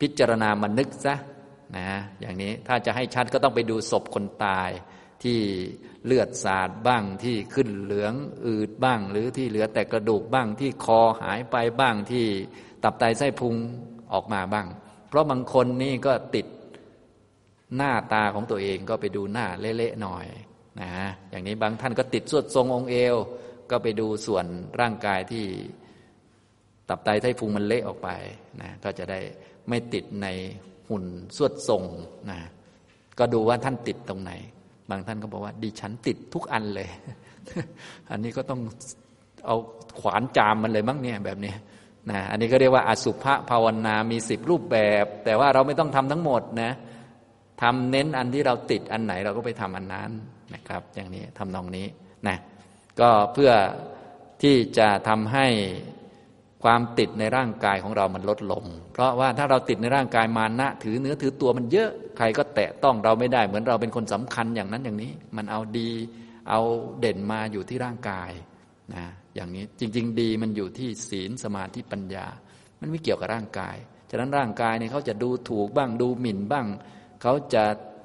[0.00, 1.14] พิจารณามานึกซะ
[1.76, 1.88] นะ
[2.20, 4.70] อย่างนี้ถ้าจะให้ชัดก็ต้องไปดูศพคนตาย
[5.22, 5.38] ที่
[6.04, 8.14] เลือดสาดบ้างที่ขึ้นเหลือง
[8.46, 12.26] อืดบ้าง หรือที่เหลือแต่กระดูกบ้างที่คอหายไปบ้างที่
[12.82, 13.54] ตับไตไส้พุง
[14.12, 14.66] ออกมาบ้าง
[15.08, 16.46] เพราะบางคนนี่ก็ติด
[17.76, 20.26] หน้าตาของตัวเองก็ไปดูหน้าเละๆหน่อย
[20.80, 20.90] นะ
[21.30, 23.16] อย่างนี้บางท่านก็ติดสวดทรงองค์เอว
[23.70, 24.46] ก็ไปดูส่วน
[24.80, 25.46] ร่างกายที่
[26.88, 28.08] ตับไตไส้พุงมันเละออกไป
[28.60, 29.20] นะก็จะได้
[29.68, 30.26] ไม่ติดใน
[30.88, 31.04] หุ่น
[31.36, 31.84] สวดทรง
[32.30, 32.38] นะ
[33.18, 34.32] ก็ดูว่าท่านติดตรงไหน
[34.90, 36.88] บางท่านก็บอกว่า ดิฉันติดทุกอันเลย
[38.10, 38.60] อันนี้ก็ต้อง
[39.46, 39.56] เอา
[40.00, 41.54] ขวานจามมันเลยมั้งเนี่ยแบบนี้
[42.10, 46.72] นะอันนี้ก็เรียกว่าอสุภะภาวนา มีสิบรูปแบบ แต่ว่าเราไม่ต้องทำทั้งหมดนะ
[47.62, 50.10] ทำเน้นอันที่เราติดอันไหนเราก็ไปทำอันนั้น
[50.54, 51.86] นะครับ อย่างนี้ทำนองนี้
[52.28, 52.36] นะ
[53.00, 53.52] ก็เพื่อ
[54.42, 55.46] ที่จะทำให้
[56.64, 65.90] ความติดในร่างกายของเรามันลดลง เพราะว่าถ้าเราติดในร่างกายมานะถือเนื้อถือตัวมันเยอะใครก็แตะต้องเราไม่ได้ เหมือนเราเป็นคนสำคัญอย่างนั้นอย่างนี้ มันเอาดี
[66.50, 66.60] เอา
[67.00, 68.30] เด่นมาอยู่ที่ร่างกาย
[68.94, 72.26] นะอย่างนี้จริง ๆ ดีมันอยู่ที่ศีลสมาธิปัญญา
[72.80, 73.76] มันไม่เกี่ยวกับร่างกาย
[74.10, 76.66] ฉะนั้นร่างกายเนี่ยเขาจะดูถูกบ้างดูหมิ่นบ้าง
[77.22, 77.64] เขาจะ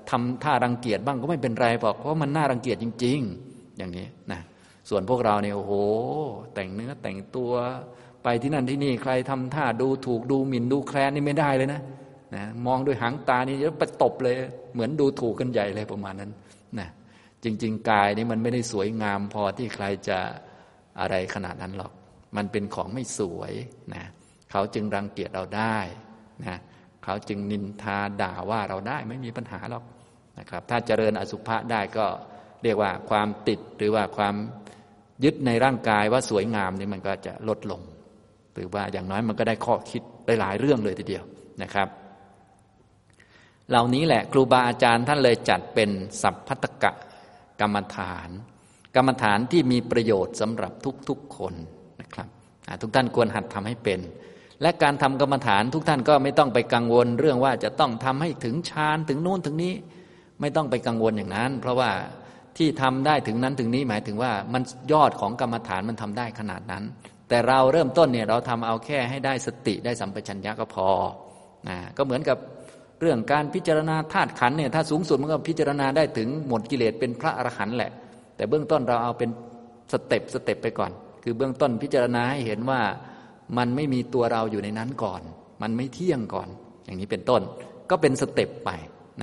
[0.10, 4.42] ทำท่ารังเกียจบ้างก็ไม่เป็นไรบอกเพราะมันน่ารังเกียจจริง ๆ อย่างนี้นะ
[4.90, 5.74] ส่วนพวกเราเนี่ยโอ้โห
[6.54, 7.52] แต่งเนื้อแต่งตัว
[8.24, 11.82] ไปที่นั่นที่นี่ใครทำท่าดูถูกดูหมิ่นดูแคลนนี่ไม่ได้เลยนะ
[12.36, 14.36] นะมองด้วยหางตานี่จะไปตบเลย
[14.74, 16.32] เหมือนดูถูกกันใหญ่เลยประมาณนั้น
[16.80, 16.90] นะ
[17.44, 20.20] จริง ๆ กายนี่มันไม่ได้สวยงามพอที่ใครจะ
[21.00, 21.92] อะไรขนาดนั้นหรอก
[22.38, 23.54] มันเป็นของไม่สวย
[23.94, 24.04] นะ
[24.52, 25.78] เขาจึงรังเกียจเราได้
[26.46, 26.58] นะ
[27.04, 29.84] เขาจึงนินทาด่าว่าเราได้ไม่มีปัญหาหรอก
[30.40, 32.06] นะครับ ถ้าเจริญอสุภะได้ก็
[32.64, 34.36] เรียกว่าความติดหรือว่าความ
[35.24, 37.82] ยึดในร่างกายว่าสวยงามนี่มันก็จะลดลง
[38.54, 40.02] หรือว่าอย่างน้อยมันก็ได้ข้อคิด
[40.40, 41.24] หลายเรื่องเลยทีเดียว
[41.64, 41.88] นะครับ
[43.70, 45.90] เหล่านี้แหละครูบาอาจารย์ท่านเลยจัดเป็น
[46.22, 46.92] สัพพัตกะ
[47.62, 48.30] กรรมฐาน
[48.96, 50.72] กรรมฐานที่มีประโยชน์สำหรับ
[51.10, 51.54] ทุกๆคน
[52.02, 52.28] นะครับ
[52.82, 54.00] ทุกท่านควรหัดทำให้เป็น
[54.62, 59.74] และการทำกรรมฐานทุกท่านก็ไม่ต้องไปกังวลเรื่องว่าจะต้องทำให้ถึงฌานถึงโน้นถึงนี้
[60.42, 61.92] ไม่ต้องไปกังวลอย่างนั้น เพราะว่า
[62.58, 64.62] ที่ทำได้ถึงนั้นถึงนี้หมายถึงว่ามัน
[64.92, 66.84] ยอดของกรรมฐานมันทำได้ขนาดนั้น
[67.30, 70.88] แต่เราเริ่มต้นเนี่ยเราทำเอาแค่ให้ได้สติได้สัมปชัญญะก็พอ
[71.70, 72.38] นะก็เหมือนกับ
[73.02, 77.92] เรื่องการพิจารณาธาตุขันธ์เนี่ยถ้าสูงสุดมันก็พิจารณาได้ถึงหมดกิเลสเป็นพระอรหันต์แหละ
[78.36, 79.30] แต่เบื้องต้นเราเอาเป็น
[79.92, 80.92] step step ไปก่อน
[81.24, 82.82] คือเบื้องต้นพิจารณาให้เห็นว่า
[83.58, 85.22] มันไม่มีตัวเราอยู่ในนั้นก่อน
[85.62, 86.50] มันไม่เที่ยงก่อน
[86.86, 87.42] อย่างนี้เป็นต้น
[87.90, 88.70] ก็เป็น step ไป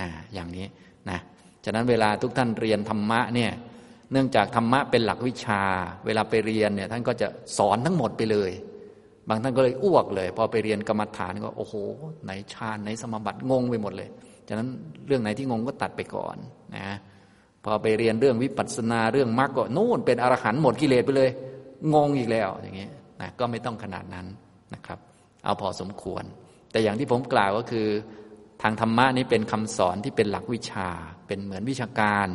[0.01, 0.67] นะอย่างนี้
[1.11, 1.19] นะ
[1.65, 3.51] ฉะนั้นเวลาทุกท่านเรียนธรรมะเนี่ย
[4.13, 5.63] เนื่องจากธรรมะเป็นหลักวิชา
[6.07, 8.51] เวลาไปเรียนเนี่ยท่านก็จะสอนทั้งหมดไปเลย
[9.29, 11.75] บางท่านก็เลยอ้วกเลย พอไปเรียนกรรมฐานก็โอ้โห
[12.25, 14.09] ไหนฌานไหนสมบัติงงไปหมดเลย
[14.49, 14.69] ฉะนั้น
[15.07, 16.37] เรื่องไหนที่งงก็ตัดไปก่อน
[16.77, 16.87] นะ
[17.65, 21.31] พอไปเรียนเรื่องวิปัสสนาเรื่องมรรคก็นู่นเป็นอรหันต์หมดกิเลสไปเลย
[21.95, 22.89] งงอีกแล้วอย่างนี้
[23.21, 24.27] นะก็ไม่ต้องขนาดนั้น
[24.75, 24.99] นะครับ
[25.45, 26.25] เอาพอสมควร
[26.71, 27.87] แต่อย่างที่ผมกล่าวก็คือ
[28.63, 30.89] ทางธรรมะนี้เป็นคำสอนที่เป็นหลักวิชา
[31.27, 32.29] เป็นเหมือนวิชาการ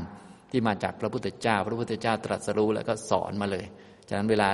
[0.56, 3.66] ที่มาจากพระพุทธเจ้า พระพุทธเจ้าตรัสรู้แล้วก็สอนมาเลย
[4.10, 4.50] ฉะนั้นเวลา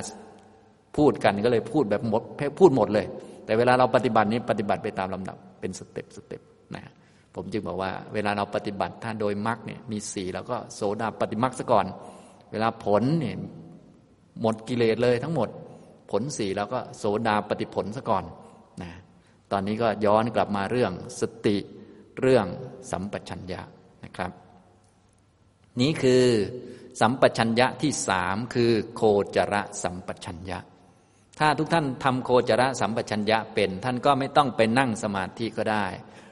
[0.97, 2.23] พูดกันก็เลยพูดแบบหมด
[2.59, 3.05] พูดหมดเลย
[3.45, 6.41] แต่เวลาเราปฏิบัตินี้ปฏิบัติไปตามลำดับเป็นสเต็ปสเต็ป
[6.75, 6.83] นะ
[7.35, 11.85] ผมจึงบอกว่า เวลาเราปฏิบัติถ้าโดยมรรคเนี่ยมีสี่แล้วก็โสดาปฏิมรรคซะก่อน
[12.51, 13.35] เวลาผลเนี่ย
[14.41, 15.49] หมดกิเลสเลยทั้งหมด
[16.11, 18.23] ผลสี่แล้วก็โสดาปฏิผลซะก่อน
[18.81, 18.91] นะ
[19.51, 21.57] ตอนนี้ก็ย้อนกลับมาเรื่องสติ
[22.21, 22.45] เรื่อง
[22.91, 23.61] สัมปชัญญะ
[24.05, 24.31] นะครับ
[25.79, 26.25] นี้คือ
[27.01, 29.01] สัมปชัญญะที่สามคือโค
[29.35, 30.59] จรสัมปชัญญะ
[31.39, 35.85] ถ้าทุกท่านทำโคจรสัมปชัญญะเป็น ท่านก็ไม่ต้องไปนั่งสมาธิก็ได้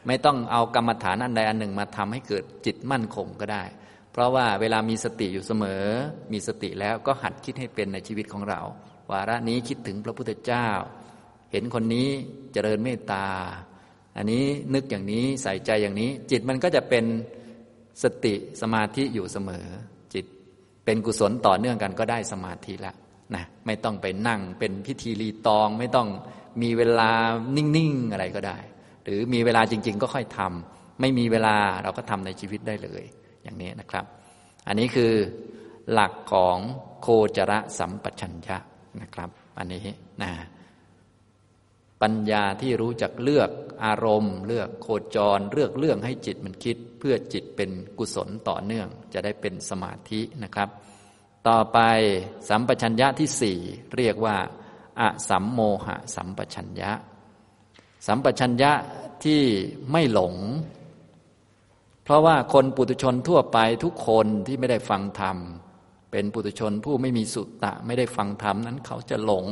[0.08, 3.64] ไม่ต้องเอากรรมฐานอันใดอันหนึ่งมาทำให้เกิดจิตมั่นคงก็ได้
[4.12, 5.84] เพราะว่าเวลามีสติอยู่เสมอ
[6.32, 8.62] มีสติแล้วก็หัดคิดให้เป็นในชีวิตของเรา
[9.12, 10.68] วาระนี้คิดถึงพระพุทธเจ้า
[11.52, 12.10] เห็นคนนี้
[12.54, 13.26] เจริญเมตตา
[14.18, 17.06] อันนี้นึกอย่างนี้ใส่ใจอย่างนี้ จิตมันก็จะเป็น
[18.04, 19.66] สติสมาธิอยู่เสมอ
[20.14, 20.26] จิต
[20.86, 22.96] เป็นกุศลต่อเนื่องกันก็ได้สมาธิแล้ว
[23.36, 26.08] นะไม่ต้องไปนั่งเป็นพิธีรีตอง ไม่ต้อง
[26.62, 27.10] มีเวลา
[27.56, 28.58] นิ่งๆอะไรก็ได้
[29.04, 33.04] หรือมีเวลาจริง ๆ ก็ค่อยทำไม่มีเวลาเราก็ทำในชีวิตได้เลย
[33.44, 34.06] อย่างนี้นะครับ
[34.68, 35.14] อันนี้คือ
[35.92, 36.58] หลักของ
[37.02, 38.58] โคจรสัมปชัญญะ
[39.02, 39.86] นะครับ อันนี้
[40.22, 40.32] นะ
[42.02, 43.50] ปัญญาที่รู้จักเลือก
[43.86, 50.70] อารมณ์ เลือกโคจร เลือกเรื่องให้จิตมันคิด เพื่อจิตเป็นกุศลต่อเนื่อง จะได้เป็นสมาธินะครับ
[51.48, 51.80] ต่อไป
[52.50, 53.58] สัมปชัญญะที่สี่
[53.98, 54.38] เรียกว่า
[55.00, 56.92] อะสัมโมหะสัมปชัญญะ
[58.08, 58.72] สัมปชัญญะ
[59.24, 59.42] ที่
[59.92, 60.36] ไม่หลง
[62.04, 65.38] เพราะว่าคนปุถุชนทั่วไปทุกคนที่ไม่ได้ฟังธรรม
[66.12, 69.46] เป็นปุถุชนผู้ไม่มีสุตตะไม่ได้ฟังธรรมนั้นเขาจะหลง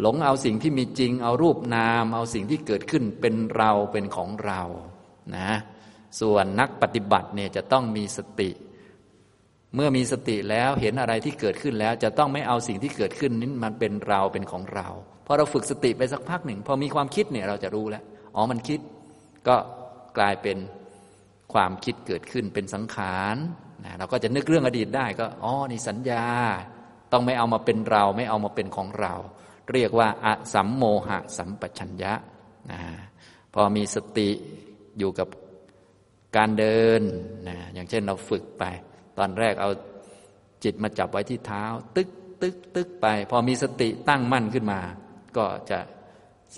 [0.00, 4.60] หลงเอาสิ่งที่มีจริง เอารูปนาม เอาสิ่งที่เกิดขึ้นเป็นเราเป็นของเรา
[5.36, 5.50] นะ
[6.20, 8.50] ส่วนนักปฏิบัติเนี่ยจะต้องมีสติ
[9.74, 14.88] เมื่อมีสติแล้วเห็นอะไรที่เกิดขึ้นแล้ว จะต้องไม่เอาสิ่งที่เกิดขึ้นนี้มันเป็นเราเป็นของเรา
[15.26, 18.02] พอเราฝึกสติไปสักพักหนึ่งพอมีความคิดเนี่ยเราจะรู้แล้ว
[18.34, 18.80] อ๋อมันคิด
[19.48, 19.56] ก็
[20.18, 20.58] กลายเป็น
[21.52, 23.36] ความคิดเกิดขึ้นเป็นสังขาร
[23.84, 26.26] นะเราก็จะนึกเรื่องอดีตได้ก็อ๋อนี่สัญญา
[27.12, 29.14] ต้องไม่เอามาเป็นเรา ไม่เอามาเป็นของเรา
[29.72, 32.12] เรียกว่าอสัมโมหะสัมปชัญญะ
[32.70, 32.80] นะ
[33.54, 34.28] พอมีสติ
[34.98, 35.28] อยู่กับ
[36.36, 37.02] การเดิน
[37.48, 38.64] นะอย่างเช่นเราฝึกไป
[39.18, 39.70] ตอนแรกเอา
[40.64, 41.64] จิตมาจับไว้ที่เท้า
[41.96, 42.08] ตึก
[42.42, 44.80] ตึกตึกไป พอมีสติตั้งมั่นขึ้นมา
[45.36, 45.78] ก็จะ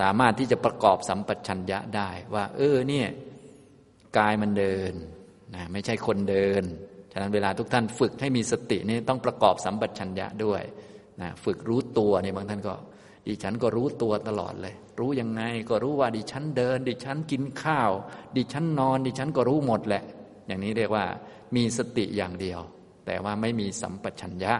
[0.00, 3.08] สามารถที่จะประกอบสัมปชัญญะได้ว่า เออเนี่ย
[4.18, 4.92] กายมันเดิน
[5.54, 6.62] นะไม่ใช่คนเดิน
[7.12, 10.62] ฉะนั้นเวลาทุกท่านฝึกให้มีสตินี่ต้องประกอบสัมปชัญญะด้วย
[11.20, 12.74] นะฝึกรู้ตัวเนี่ยบางท่านก็
[13.26, 17.90] ดิฉันก็รู้ตัวตลอดเลย รู้ยังไงก็รู้ว่าดิฉันเดิน ดิฉันกินข้าว
[18.36, 20.04] ดิฉันนอน ดิฉันก็รู้หมดแหละ
[20.46, 21.04] อย่างนี้เรียกว่า
[21.56, 22.60] มีสติอย่างเดียว
[23.06, 24.54] แต่ว่าไม่มีสัมปชัญญะ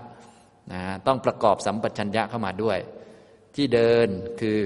[0.73, 2.79] นะต้องประกอบสัมปชัญญะเข้ามาด้วย
[3.55, 4.09] ที่เดิน
[4.41, 4.59] คือ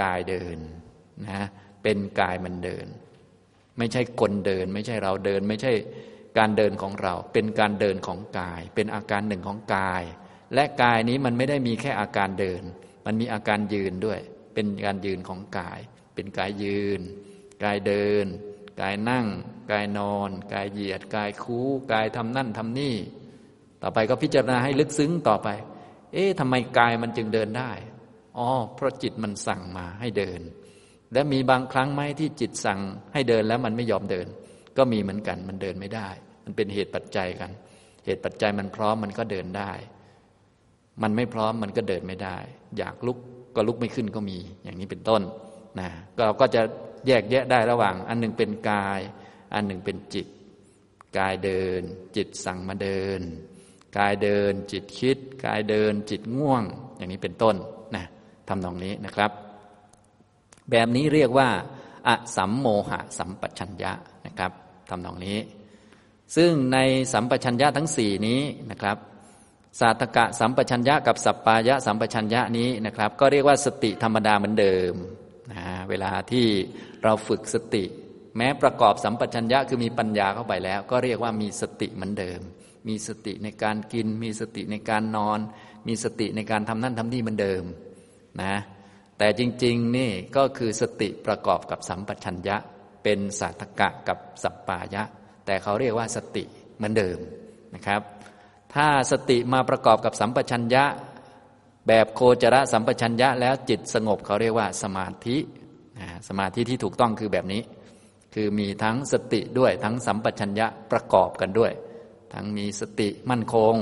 [0.00, 0.58] กายเดิน
[1.26, 1.46] นะ
[1.82, 2.86] เป็นกายมันเดิน
[3.78, 5.72] ไม่ใช่คนเดิน ไม่ใช่เราเดิน ไม่ใช่
[6.38, 10.02] การเดินของเรา เป็นการเดินของกาย เป็นอาการหนึ่งของกาย
[10.54, 12.62] และกายนี้มันไม่ได้มีแค่อาการเดิน
[13.06, 14.20] มันมีอาการยืนด้วย
[14.54, 15.80] เป็นการยืนของกาย
[16.14, 17.00] เป็นกายยืน
[17.62, 18.26] กายเดิน
[18.80, 19.26] กายนั่ง
[19.70, 22.96] กายนอน กายเหยียด กายคู้ กายทำนั่นทำนี่
[23.82, 25.48] ต่อไปก็พิจารณาให้ลึกซึ้งต่อไป
[26.12, 27.72] เอ๊ะทำไมกายมันจึงเดินได้
[28.38, 30.40] อ๋อ เพราะจิตมันสั่งมาให้เดิน
[31.12, 32.80] และมีบางครั้งไหมที่จิตสั่ง
[33.12, 34.26] ให้เดินแล้วมันไม่ยอมเดิน
[34.76, 36.08] ก็มีเหมือนกัน มันเดินไม่ได้
[36.44, 37.50] มันเป็นเหตุปัจจัยกัน
[38.04, 39.72] เหตุปัจจัยมันพร้อมมันก็เดินได้
[41.02, 42.38] มันไม่พร้อมมันก็เดินไม่ได้
[42.78, 43.18] อยากลุก
[43.54, 45.22] ก็ลุกไม่ขึ้นก็มี อย่างนี้เป็นต้น
[45.80, 46.62] นะเราก็จะ
[47.06, 49.00] แยกแยะได้ระหว่าง อันหนึ่งเป็นกาย
[49.54, 50.26] อันหนึ่งเป็นจิต
[51.18, 51.82] กายเดิน
[52.16, 53.20] จิตสั่งมาเดิน
[53.98, 56.62] กายเดิน จิตคิด กายเดิน จิตง่วง
[56.96, 57.56] อย่างนี้เป็นต้น
[57.96, 58.04] นะ
[58.48, 59.30] ทำตรงนี้นะครับ
[60.70, 61.48] แบบนี้เรียกว่า
[62.08, 63.92] อสัมโมหะสัมปชัญญะ
[64.26, 64.52] นะครับ
[64.88, 65.38] ทำตรงนี้
[66.36, 66.78] ซึ่งใน
[67.12, 68.40] สัมปชัญญะทั้งสี่นี้
[68.70, 68.96] นะครับ
[69.78, 74.94] สาตกะสัมปชัญญะกับสัปปายะสัมปชัญญะนี้นะครับ ก็เรียกว่าสติธรรมดาเหมือนเดิม
[75.52, 76.46] นะเวลาที่
[77.04, 77.84] เราฝึกสติ
[78.36, 82.40] แม้ประกอบสัมปชัญญะคือมีปัญญาเข้าไปแล้ว ก็เรียกว่ามีสติเหมือนเดิม
[82.88, 85.38] มีสติในการกิน มีสติในการนอน
[85.88, 87.64] มีสติในการทำนั่นทำนี่เหมือนเดิม
[88.42, 88.54] นะ
[89.18, 92.56] แต่จริงๆนี่ก็คือสติประกอบกับสัมปชัญญะ
[93.04, 95.02] เป็นสาตกะกับสัปปายะ
[95.46, 96.44] แต่เขาเรียกว่าสติ
[96.76, 97.18] เหมือนเดิม
[97.74, 98.00] นะครับ
[98.74, 100.84] ถ้าสติมาประกอบกับสัมปชัญญะ
[101.88, 105.36] แบบโคจรสัมปชัญญะแล้วจิตสงบเขาเรียกว่าสมาธิ
[106.28, 107.62] สมาธิที่ถูกต้องคือแบบนี้
[108.34, 111.72] คือมีทั้งสติด้วยทั้งสัมปชัญญะประกอบกันด้วย
[112.34, 113.76] ทั้งมีสติมั่นคง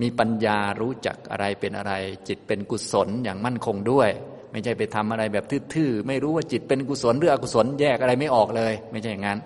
[0.00, 1.92] มีปัญญารู้จักอะไรเป็นอะไร
[2.28, 4.10] จิตเป็นกุศลอย่างมั่นคงด้วย
[4.52, 9.38] ไม่ใช่ไปทำอะไรแบบทื่อๆไม่รู้ว่าจิตเป็นกุศลหรืออกุศลแยกอะไรไม่ออกเลย ไม่ใช่อย่างนั้น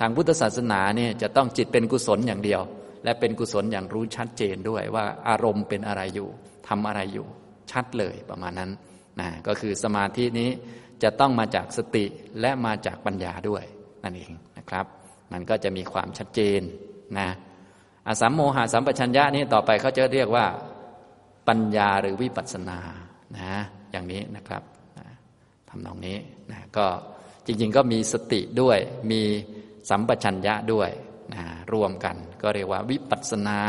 [0.00, 2.60] ทางพุทธศาสนาเนี่ยจะต้องจิตเป็นกุศลอย่างเดียว
[3.04, 6.28] และเป็นกุศลอย่างรู้ชัดเจนด้วยว่าอารมณ์เป็นอะไรอยู่
[6.68, 7.26] ทำอะไรอยู่
[7.70, 8.70] ชัดเลยประมาณนั้น
[9.20, 10.50] นะก็คือสมาธินี้
[11.02, 12.04] จะต้องมาจากสติ
[12.40, 13.64] และมาจากปัญญาด้วย
[14.04, 14.86] นั่นเองนะครับ
[15.32, 16.60] มันก็จะมีความชัดเจน
[17.18, 17.28] นะ
[18.06, 20.46] อสัมโมหะสัมปชัญญะนี้ต่อไปเขาจะเรียกว่า
[21.48, 22.78] ปัญญาหรือวิปัสสนา
[23.36, 23.52] นะ
[23.92, 24.62] อย่างนี้นะครับ
[24.98, 25.06] นะ
[25.68, 26.16] ทำนองนี้
[26.52, 26.86] นะก็
[27.46, 28.78] จริงๆก็มีสติด้วย
[29.10, 29.22] มี
[29.90, 30.90] สัมปชัญญะด้วย
[31.34, 33.60] นะรวมกัน ก็เรียกว่าวิปัสนา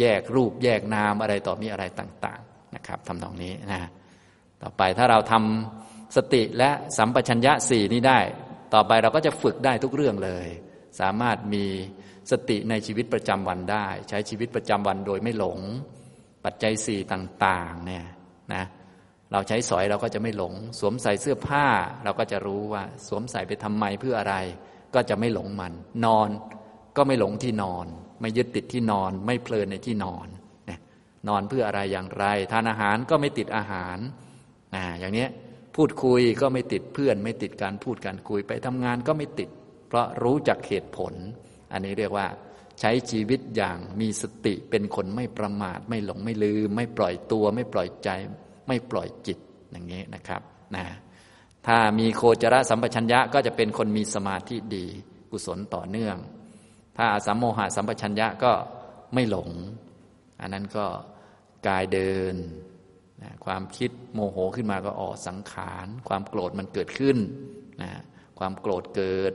[0.00, 3.80] แยกรูปแยกนามอะไรต่อมีอะไรต่าง ๆนะครับทำตรงนี้นะ
[4.62, 8.20] ต่อไปถ้าเราทำสติและสัมปชัญญะสี่นี้ได้
[8.74, 10.46] ต่อไปเราก็จะฝึกได้ทุกเรื่องเลย
[11.00, 11.64] สามารถมี
[12.30, 15.58] สติในชีวิตประจำวันได้ ใช้ชีวิตประจำวันโดยไม่หลง
[16.44, 18.04] ปัจจัยสี่ต่างๆเนี่ย
[18.54, 18.64] นะ
[19.32, 21.66] เราใช้สอยเราก็จะไม่หลง สวมใส่เสื้อผ้า
[22.04, 24.36] เราก็จะรู้ว่า สวมใส่ไปทำไมเพื่ออะไร
[24.94, 25.72] ก็จะไม่หลงมัน
[26.04, 26.28] นอน
[26.96, 27.86] ก็ไม่หลงที่นอน
[28.20, 30.26] ไม่ยึดติดที่นอน ไม่เพลินในที่นอน
[31.28, 33.98] นอนเพื่ออะไรอย่างไร ทานอาหารก็ไม่ติดอาหาร
[34.74, 35.26] นะอย่างนี้
[35.76, 39.48] พูดคุยก็ไม่ติดเพื่อน ไม่ติดการพูดการคุยไปทำงานก็ไม่ติด
[39.88, 41.12] เพราะรู้จักเหตุผล
[41.72, 42.26] อันนี้เรียกว่า
[42.80, 48.08] ใช้ชีวิตอย่างมีสติเป็นคนไม่ประมาท ไม่หลงไม่ลืม ไม่ปล่อยตัว ไม่ปล่อยใจ
[48.68, 49.38] ไม่ปล่อยจิต
[49.70, 50.42] อย่างนี้นะครับ
[50.74, 50.84] นะ
[51.66, 54.86] ถ้ามีโคจรสัมปชัญญะก็จะเป็นคนมีสมาธิดี
[55.30, 56.16] กุศลต่อเนื่อง
[56.96, 58.52] ถ้าสัมโมหะสัมปชัญญะก็
[59.14, 59.50] ไม่หลง
[60.40, 60.86] อันนั้นก็
[61.66, 62.34] กายเดิน
[63.22, 67.16] นะความคิดโมโหขึ้นมาก็ออกสังขาร ความโกรธมันเกิดขึ้น
[67.82, 67.90] นะ
[68.38, 69.32] ความโกรธเกิด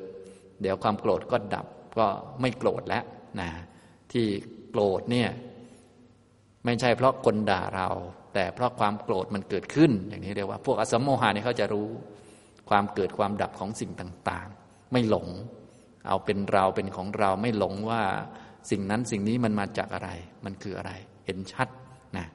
[0.62, 1.66] เดี๋ยวความโกรธก็ดับ
[1.98, 2.08] ก็
[2.42, 3.04] ไม่โกรธแล้ว
[3.40, 3.50] นะ
[4.12, 4.26] ที่
[4.70, 5.30] โกรธเนี่ย
[6.66, 7.90] ไม่ใช่เพราะคนด่าเรา
[8.34, 11.88] แต่เพราะความโกรธมันเกิดขึ้น อย่างนี้เรียกว่า พวกอสมโมหะนี่เขาจะรู้
[12.70, 15.28] ความเกิดความดับของสิ่งต่าง ๆ ไม่หลง
[16.08, 18.02] เอาเป็นเราเป็นของเราไม่หลงว่า
[18.70, 20.10] สิ่งนั้นสิ่งนี้มันมาจากอะไร
[20.46, 20.92] มันคืออะไร
[21.26, 21.68] เห็นชัด
[22.18, 22.26] นะ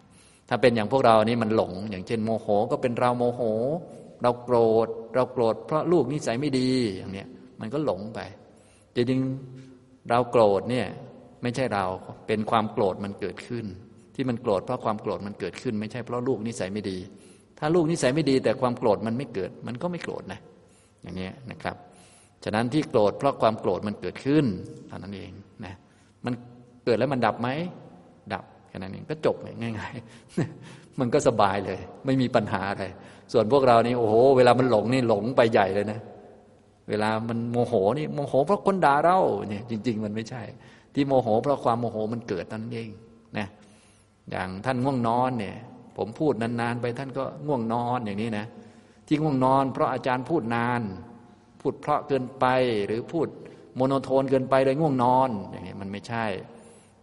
[0.49, 3.41] ถ้าเป็นอย่างพวกเรานี่มันหลง อย่างเช่น โมโหก็เป็นเราโมโห
[4.23, 4.57] เราโกร
[4.87, 7.29] ธ เราโกรธเพราะลูกนิสัยไม่ดีอย่างเนี้ย
[7.61, 8.21] มันก็หลงไป
[8.95, 9.21] จริง
[10.11, 10.87] เราโกรธเนี่ย
[11.43, 11.85] ไม่ใช่เรา
[12.27, 13.65] เป็นความโกรธมันเกิดขึ้น
[14.15, 16.99] ที่มันโกรธเพราะความโกรธมันเกิดขึ้น ไม่ใช่เพราะลูกนิสัยไม่ดี
[17.59, 20.41] ถ้าลูกนิสัยไม่ดีแต่ความโกรธมันไม่เกิด มันก็ไม่โกรธนะ
[21.03, 21.77] อย่างนี้นะครับ
[22.45, 24.45] ฉะนั้นที่โกรธเพราะความโกรธมันเกิดขึ้น
[24.89, 25.33] เท่านั้นเอง
[25.65, 25.75] นะ
[26.25, 26.35] มัน
[26.85, 27.49] เกิดแล้วมันดับไหม
[28.33, 32.85] ดับแค่นั้นเองก็จบง่ายๆมันก็สบายเลย ไม่มีปัญหาอะไร
[33.33, 36.01] ส่วนพวกเรานี่โอ้โห เวลามันหลงนี่หลงไปใหญ่เลยนะ
[36.89, 39.19] เวลามันโมโหนี่โมโหเพราะคนด่าเรา
[39.49, 40.43] เนี่ย จริง ๆ มันไม่ใช่
[40.95, 42.91] ที่โมโห เพราะความโมโหมันเกิดนั่นเอง
[43.39, 43.47] นะ
[44.31, 45.57] อย่างท่านง่วงนอนเนี่ย
[45.97, 48.47] ผมพูดนานๆไปท่านก็ง่วงนอนอย่างนี้นะ
[49.07, 50.83] ที่ง่วงนอน เพราะอาจารย์พูดนาน
[51.65, 52.47] พูดเพราะเกินไป
[52.87, 53.29] หรือพูด
[53.77, 56.25] โมโนโทนเกินไปเลยง่วงนอนอย่างนี้มันไม่ใช่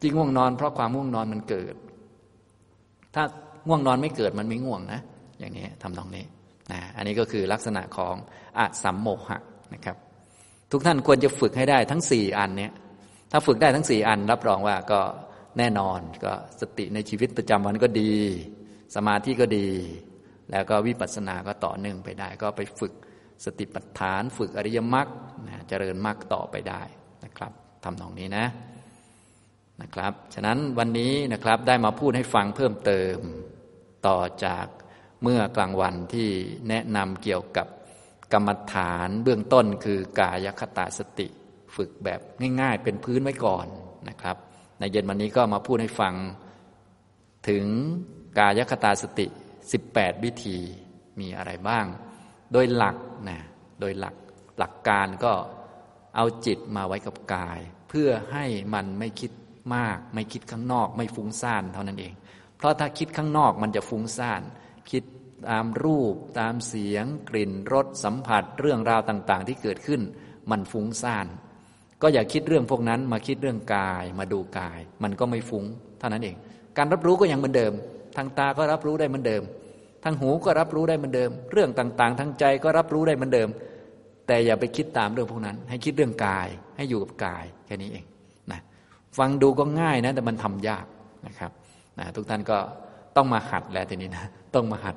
[0.01, 1.76] จริงง่วงนอน เพราะความง่วงนอนมันเกิด
[3.16, 3.24] ถ้า
[3.68, 4.99] ง่วงนอนไม่เกิดมันไม่ง่วงนะ
[5.39, 6.26] อย่างนี้ทำตรงนี้
[6.72, 8.16] นะอันนี้ก็คือลักษณะของ
[8.59, 9.38] อสัมโมหะ
[9.74, 9.95] นะครับ
[10.72, 12.72] ทุกท่านควรจะฝึกให้ได้ทั้งสี่อันเนี้ย
[13.32, 14.99] ถ้าฝึกได้ทั้งสี่อัน รับรองว่าก็
[15.57, 18.14] แน่นอนก็สติในชีวิตประจำวันก็ดี
[18.95, 19.68] สมาธิก็ดี
[20.51, 22.93] แล้วก็วิปัสสนาก็ต่อเนื่องไปได้ ก็ไปฝึก
[23.45, 25.07] สติปัฏฐานฝึกอริยมรรค
[25.47, 26.83] นะเจริญมรรคต่อไปได้
[27.23, 27.51] นะครับ
[27.83, 28.45] ทำตรงนี้นะ
[29.81, 33.17] นะครับ ฉะนั้นวันนี้นะครับได้มาพูดให้ฟังเพิ่มเติม
[34.07, 34.65] ต่อจาก
[35.23, 36.29] เมื่อกลางวันที่
[36.69, 37.67] แนะนำเกี่ยวกับ
[38.33, 41.27] กรรมฐานเบื้องต้นคือกายคตาสติ
[41.75, 42.19] ฝึกแบบ
[42.61, 43.67] ง่าย ๆ เป็นพื้นไว้ก่อน
[44.09, 44.37] นะครับ
[44.79, 46.13] ในเย็นวันนี้ก็มาพูดให้ฟัง
[47.49, 47.65] ถึง
[48.39, 49.27] กายคตาสติ
[49.75, 50.57] 18 วิธี
[51.19, 51.85] มีอะไรบ้าง
[52.54, 52.97] โดยหลัก
[53.30, 53.39] นะ
[53.80, 54.16] โดยหลัก
[54.58, 55.34] หลักการก็
[56.16, 59.32] เอาจิตมาไว้กับกาย เพื่อให้มันไม่คิด
[59.76, 62.14] มาก ไม่คิดข้างนอก ไม่ฟุ้งซ่านเท่านั้นเอง
[62.58, 64.41] เพราะถ้าคิดข้างนอกมันจะฟุ้งซ่าน
[64.91, 65.04] คิด
[65.49, 70.02] ตามรูป ตามเสียง กลิ่นรสสัมผัส เรื่องราวต่างๆ ที่เกิดขึ้น
[70.52, 71.28] มันฟุ้งซ่าน
[72.02, 75.66] ก็อย่าคิดเรื่องพวกนั้นมาคิดเรื่องกายมาดูกาย มันก็ไม่ฟุ้ง
[75.99, 76.36] เท่านั้นเอง
[76.78, 77.74] การรับรู้ก็ยังเหมือนเดิม
[78.16, 79.43] ทางตาก็รับรู้ได้เหมือนเดิม
[80.04, 83.49] ทางหูก็รับรู้ได้เหมือนเดิม เรื่องต่างๆ ทางใจก็รับรู้ได้เหมือนเดิม
[84.28, 86.47] แต่อย่าไปคิดตามเรื่องพวกนั้น ให้คิดเรื่องกาย
[86.78, 88.06] ให้อยู่กับกายแค่นี้เอง
[88.52, 88.60] นะ
[89.18, 90.86] ฟังดูก็ง่ายนะแต่มันทำยาก
[91.28, 91.52] นะครับ
[91.99, 92.58] นะทุกท่านก็
[93.16, 94.26] ต้องมาหัดแล้วทีนี้นะ
[94.56, 94.95] ต้องมาหัด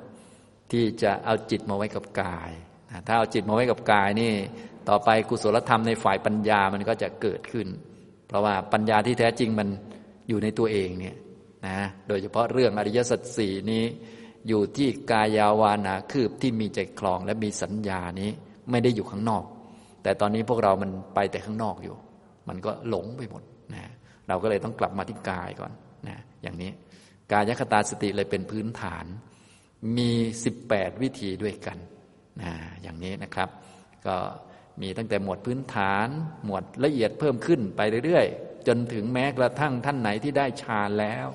[0.71, 2.51] ที่จะเอาจิตมาไว้กับกาย
[3.07, 4.33] ถ้าเอาจิตมาไว้กับกายนี่
[4.89, 7.67] ต่อไปกุศลธรรมในฝ่ายปัญญามันก็จะเกิดขึ้น
[8.29, 9.69] เพราะว่าปัญญาที่แท้จริงมัน
[10.29, 11.17] อยู่ในตัวเองเนี่ย
[11.67, 11.79] นะ
[12.09, 13.85] โดยเฉพาะเรื่องอริยสัจสี่นี้
[14.49, 18.31] อยู่ที่กายาวานาคืบที่มีใจคลองและมีสัญญานี้
[18.71, 19.45] ไม่ได้อยู่ข้างนอก
[20.03, 21.97] แต่ตอนนี้พวกเรามันไปแต่ข้างนอกอยู่
[22.49, 23.43] มันก็หลงไปหมด
[23.75, 23.85] นะ
[24.29, 25.73] เราก็เลยต้องกลับมาที่กายก่อน
[26.09, 26.71] นะอย่างนี้
[27.33, 29.05] กายคตาสติเลยเป็นพื้นฐาน
[29.99, 30.11] มี
[30.57, 31.79] 18 วิธีด้วยกัน
[32.43, 33.49] นะอย่างนี้นะครับ
[34.07, 34.17] ก็
[34.81, 36.09] มีตั้งแต่หมวดพื้นฐาน
[36.45, 41.27] หมวดละเอียดเพิ่มขึ้นไปเรื่อยๆ จนถึงแม้กระทั่งท่านไหนที่ได้ฌานแล้ว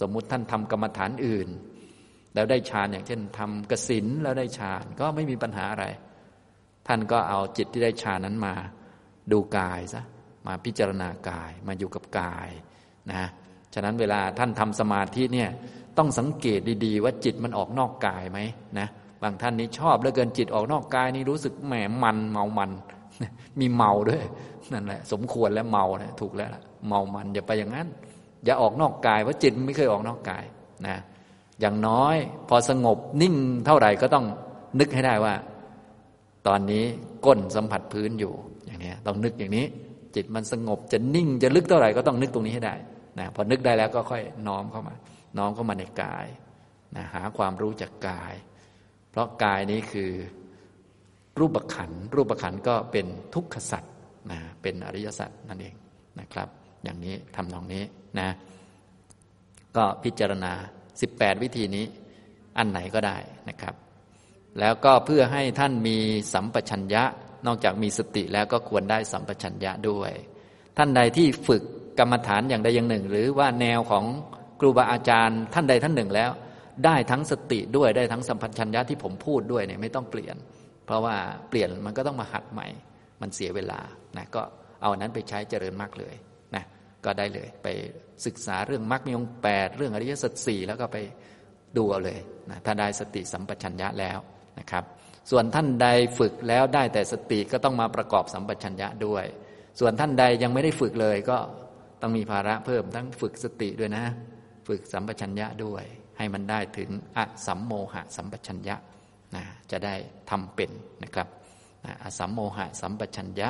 [0.00, 1.48] สมมุติท่านทำกรรมฐานอื่น
[2.34, 5.86] แล้วได้ฌานอย่างเช่นทำกสินแล้วได้ฌานก็ไม่มีปัญหาอะไร
[6.86, 8.54] ท่านก็เอาจิตที่ได้ฌานนั้นมา
[9.32, 10.02] ดูกายซะ
[10.46, 12.48] มาพิจารณากายมาอยู่กับกาย
[13.12, 13.28] นะ
[13.74, 15.50] ฉะนั้นเวลาท่านทำสมาธิเนี่ย
[15.98, 18.38] ต้องสังเกตดีๆ ว่าจิตมันออกนอกกายไหม
[18.78, 18.88] นะ
[19.22, 22.70] บางท่านนี้ชอบเหลือเกินจิตออกนอกกายนี่รู้สึกแหมมันเมามัน
[23.60, 24.22] มีเมาด้วย
[24.72, 26.50] นั่นแหละสมควรแล้วเมานะถูกแล้ว
[26.88, 27.88] เมามันอย่าไปอย่างนั้น
[28.44, 30.44] อย่าออกนอกกายเพราะจิตไม่เคยออกนอกกาย
[30.86, 30.96] นะ
[31.60, 32.16] อย่างน้อย
[32.48, 33.34] พอสงบนิ่ง
[33.66, 34.26] เท่าไหร่ก็ต้อง
[34.80, 35.34] นึกให้ได้ว่า
[36.46, 36.84] ตอนนี้
[37.26, 38.34] ก้นสัมผัสพื้นอยู่
[38.66, 39.66] อย่างนี้ต้องนึกอย่างนี้
[40.14, 42.74] จิตมันสงบจะนิ่งจะลึกเท่าไหร่ก็ต้องนึกตรงนี้ให้ได้
[43.18, 44.94] นะพอนึกได้แล้วก็ค่อยน้อมเข้ามา
[45.38, 46.26] น้อมเข้ามาในกาย
[46.96, 48.34] นะหาความรู้จากกาย
[49.10, 50.10] เพราะกายนี้คือ
[51.38, 53.92] รูปขันรูปขันก็เป็นทุกขสัตว์
[54.30, 55.74] นะเป็นอริยสัจนั่นเอง
[56.20, 56.48] นะครับ
[56.84, 57.82] อย่างนี้ทำตรงนี้
[58.20, 58.28] นะ
[59.76, 60.52] ก็พิจารณา
[61.02, 61.84] 18 วิธีนี้
[62.58, 63.18] อันไหนก็ได้
[63.48, 63.74] นะครับ
[64.60, 65.96] แล้วก็เพื่อให้ท่านมี
[66.32, 67.04] สัมปชัญญะ
[67.46, 70.12] นอกจากมีสติแล้วก็ควรได้สัมปชัญญะด้วย
[70.76, 71.62] ท่านใดที่ฝึก
[71.98, 74.04] กรรมฐานอย่างใดอย่างหนึ่ง หรือว่าแนวของ
[74.60, 76.30] ครูบาอาจารย์ ท่านใดท่านหนึ่งแล้ว
[76.84, 80.36] ได้ทั้งสติด้วยได้ทั้งสัมปชัญญะที่ผมพูดด้วยเนี่ยไม่ต้องเปลี่ยน
[80.86, 81.16] เพราะว่า
[81.48, 82.66] เปลี่ยนมันก็ต้องมาหัดใหม่
[83.20, 83.80] มันเสียเวลา
[84.16, 84.42] นะก็
[84.82, 86.14] เอานั้นไปใช้เจริญมากเลย
[86.54, 86.64] นะ
[87.04, 87.68] ก็ได้เลยไป
[88.26, 90.96] ศึกษาเรื่องมรรคมีองแปดเรื่องอริยสัจสี่แล้วก็ไป
[91.76, 94.18] ดูเอาเลยนะถ้าได้สติสัมปชัญญะแล้ว
[94.58, 94.84] นะครับ
[95.30, 95.88] ส่วนท่านใด
[96.18, 99.24] ฝึกแล้วได้แต่สติก็ต้องมาประกอบสัมปชัญญะด้วย
[99.80, 101.38] ส่วนท่านใดยังไม่ได้ฝึกเลยก็
[102.02, 104.04] ต้องมีภาระเพิ่มทั้งฝึกสติด้วยนะ
[104.68, 105.84] ฝึกสัมปชัญญะด้วย
[106.18, 108.76] ให้มันได้ถึงอสัมโมหะสัมปชัญญะ
[109.34, 109.94] นะจะได้
[110.30, 110.70] ทำเป็น
[111.04, 111.28] นะครับ
[112.02, 113.48] อสัมโมหะสัมปชัญญะ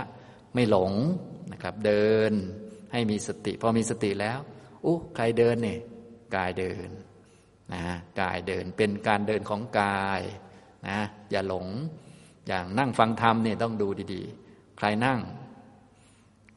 [0.54, 0.92] ไม่หลง
[1.52, 2.32] นะครับ เดิน
[2.92, 4.38] ให้มีสติ พอมีสติแล้ว
[4.84, 5.80] อู้ใครเดินเนี่ย
[6.36, 6.88] กายเดิน
[7.74, 7.82] นะ
[8.20, 10.20] กายเดินเป็นการเดินของกาย
[10.88, 10.98] นะ
[11.30, 11.66] อย่าหลง
[12.48, 15.20] อย่างนั่งฟังธรรมเนี่ยต้องดูดีๆ ใครนั่ง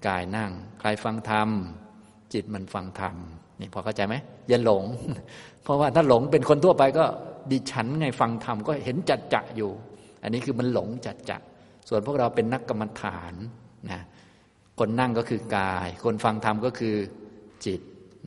[0.08, 1.50] กายนั่ง ใครฟังธรรม
[2.34, 3.16] จิตมันฟังธรรม
[3.60, 4.16] นี่พอเข้าใจไหม
[4.50, 4.84] อย่าหลง
[5.64, 7.06] เพราะว่าถ้าหลงเป็นคนทั่วไปก็
[7.52, 9.72] ดิฉันไงฟังธรรมก็เห็นจัดจะอยู่
[10.24, 11.38] อันนี้คือมันหลงจัดจะ
[11.90, 13.34] ส่วนพวกเราเป็นนักกรรมฐาน
[13.92, 14.02] นะ
[14.80, 16.96] คนนั่งก็คือกาย คนฟังธรรมก็คือ
[17.66, 17.82] จิต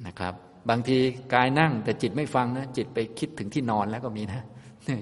[0.07, 0.35] นะครับ
[0.71, 0.99] บางที
[1.35, 4.43] กายนั่งแต่จิตไม่ฟังนะจิตไปคิดถึงที่นอนแล้วก็มีนะ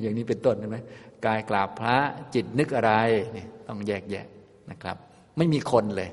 [0.03, 0.79] อย่างนี้เป็นต้นใช่ไหม
[1.27, 1.97] กายกราบพระ
[2.35, 2.93] จิตนึกอะไร
[3.37, 4.27] นี่ต้องแยกแยะ
[4.71, 4.97] นะครับ
[5.39, 6.11] ไม่มีคนเลย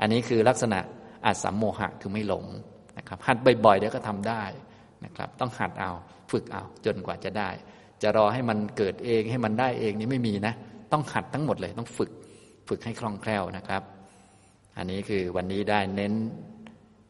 [0.00, 0.78] อันนี้คือลักษณะ
[1.24, 2.44] อาสัมโมหะคือไม่หลง
[2.98, 4.42] นะครับ หัดบ่อยๆเดี๋ยวก็ทำได้
[5.04, 5.90] นะครับ ต้องหัดเอา
[6.30, 7.50] ฝึกเอาจนกว่าจะได้
[8.02, 10.54] จะรอให้มันเกิดเองให้มันได้เองนี่ไม่มีนะ
[10.92, 12.10] ต้องหัดทั้งหมดเลยต้องฝึก
[12.68, 13.82] ฝึกให้คล่องแคล่วนะครับ
[14.76, 16.12] อันนี้คือวันนี้ได้เน้น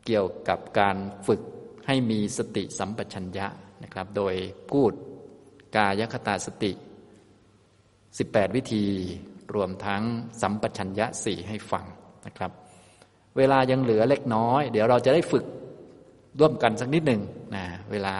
[0.06, 0.96] เกี่ยวกับการ
[1.26, 1.40] ฝึก
[1.86, 3.46] ให้มีสติสัมปชัญญะ
[3.82, 4.34] นะครับ โดย
[4.70, 4.92] พูด
[5.76, 6.72] กายคตาสติ
[7.68, 8.84] 18 วิธี
[9.54, 10.02] รวมทั้ง
[10.42, 11.84] สัมปชัญญะสี่ให้ฟัง
[12.26, 12.50] นะครับ
[13.36, 15.44] เวลายังเหลือเล็กน้อย เดี๋ยวเราจะได้ฝึก
[16.40, 17.22] ร่วมกันสักนิดหนึ่ง
[17.54, 18.14] นะเวลา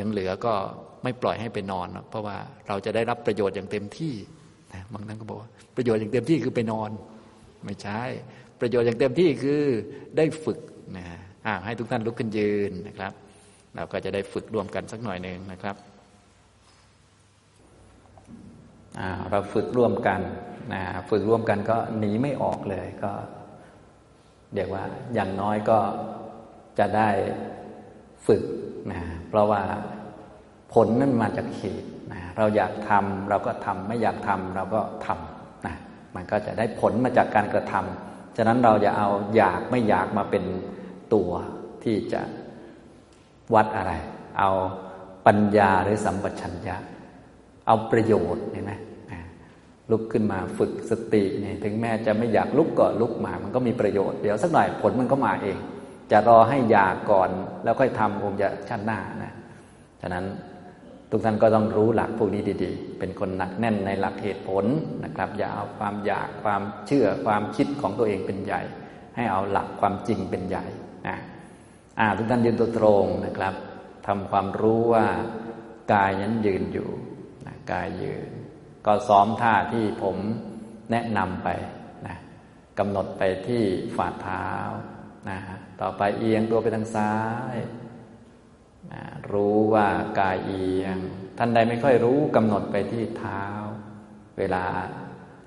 [0.00, 0.54] ยังเหลือก็
[1.02, 2.36] ไม่ปล่อยให้ไปนอน เพราะว่า
[2.68, 4.14] เราจะได้รับประโยชน์อย่างเต็มที่
[4.72, 6.90] นะบางท่านก็บอกว่าประโยชน์อย่างเต็มที่คือไปนอน
[7.64, 8.00] ไม่ใช่
[8.60, 9.62] ประโยชน์อย่างเต็มที่คือ
[10.16, 10.58] ได้ฝึก
[10.96, 11.04] นะ
[11.64, 13.12] ให้ทุกท่านลุกขึ้นยืนนะครับ
[13.76, 15.76] เราก็จะได้ฝึกร่วมกันสักหน่อยหนึ่งนะครับ
[19.30, 20.20] เราฝึกร่วมกัน
[20.72, 23.12] นะฝึกร่วมกันก็หนีไม่ออกเลยก็
[24.54, 24.84] เรียกว่า
[25.14, 25.78] อย่างน้อยก็
[26.78, 27.10] จะได้
[28.26, 28.42] ฝึก
[28.92, 29.62] นะเพราะว่า
[30.72, 35.74] ผลนั้นมาจากเหตุนะเราอยากทำเราก็ทำไม่อยากทำเราก็ทำนะ
[36.14, 40.44] มันก็จะได้ผลมาจากการกระทำฉะนั้นเราจะเอาอยากไม่อยากมาเป็น
[41.14, 41.30] ตัว
[41.84, 42.22] ที่จะ
[43.54, 43.92] วัดอะไร
[44.38, 44.50] เอา
[45.26, 46.76] ปัญญาหรือสัมปชัญญะ
[47.66, 48.72] เอาประโยชน์เห็นไหม
[49.90, 55.58] ลุกขึ้นมาฝึกสติเนี่ยถึงแม้จะไม่อยากลุกก็ลุกมา มันก็มีประโยชน์เดี๋ยวสักหน่อยผลมันก็มาเอง
[56.10, 57.30] จะรอให้อยากก่อน
[57.64, 59.32] แล้วค่อยทำคงจะชั้นหน้านะ
[60.00, 60.24] ฉะนั้น
[61.10, 64.64] ทุกท่านก็ต้องรู้หลักพวกนี้ดีๆ เป็นคนหนักแน่นในหลักเหตุผล
[65.04, 68.60] นะครับ อย่าเอาความอยากความเชื่อความคิดของตัวเองเป็นใหญ่
[69.16, 70.64] ให้เอาหลักความจริงเป็นใหญ่
[71.98, 73.54] อ่าทุกท่านยืนตัวตรงนะครับ
[74.06, 75.06] ทำความรู้ว่า
[75.92, 76.90] กายนั้นยืนอยู่
[77.46, 78.30] นะกายยืน
[78.86, 80.16] ก็ซ้อมท่าที่ผม
[80.90, 81.48] แนะนำไป
[82.06, 82.16] นะ
[82.78, 83.62] กำหนดไปที่
[83.96, 84.48] ฝ่าเท้า
[85.28, 85.38] นะ
[85.80, 87.14] ต่อไปเอียงตัวไปทางซ้า
[87.54, 87.56] ย
[88.92, 89.86] นะรู้ว่า
[90.20, 90.96] กายเอียง
[91.38, 93.44] ท่านใดไม่ค่อยรู้กำหนดไปที่เท้า
[94.38, 94.64] เวลา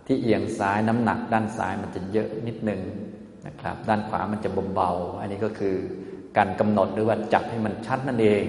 [0.08, 2.82] ที่เอียงซ้ายน้ำหนัก ด้านซ้ายมันจะเยอะนิดนึง
[3.48, 5.76] นะครับ ด้านขวามันจะเบาๆอันนี้ก็คือ
[6.38, 8.43] การกำหนดหรือว่าจับให้มันชัดนั่นเอง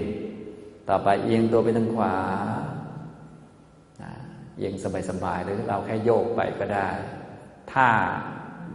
[0.88, 2.14] ต่อไปเอียงตัวไปทางขวา
[4.56, 4.74] เอียง
[5.10, 6.88] สบายๆหรือเราแค่โยกไปก็ได้
[7.72, 7.86] ถ้า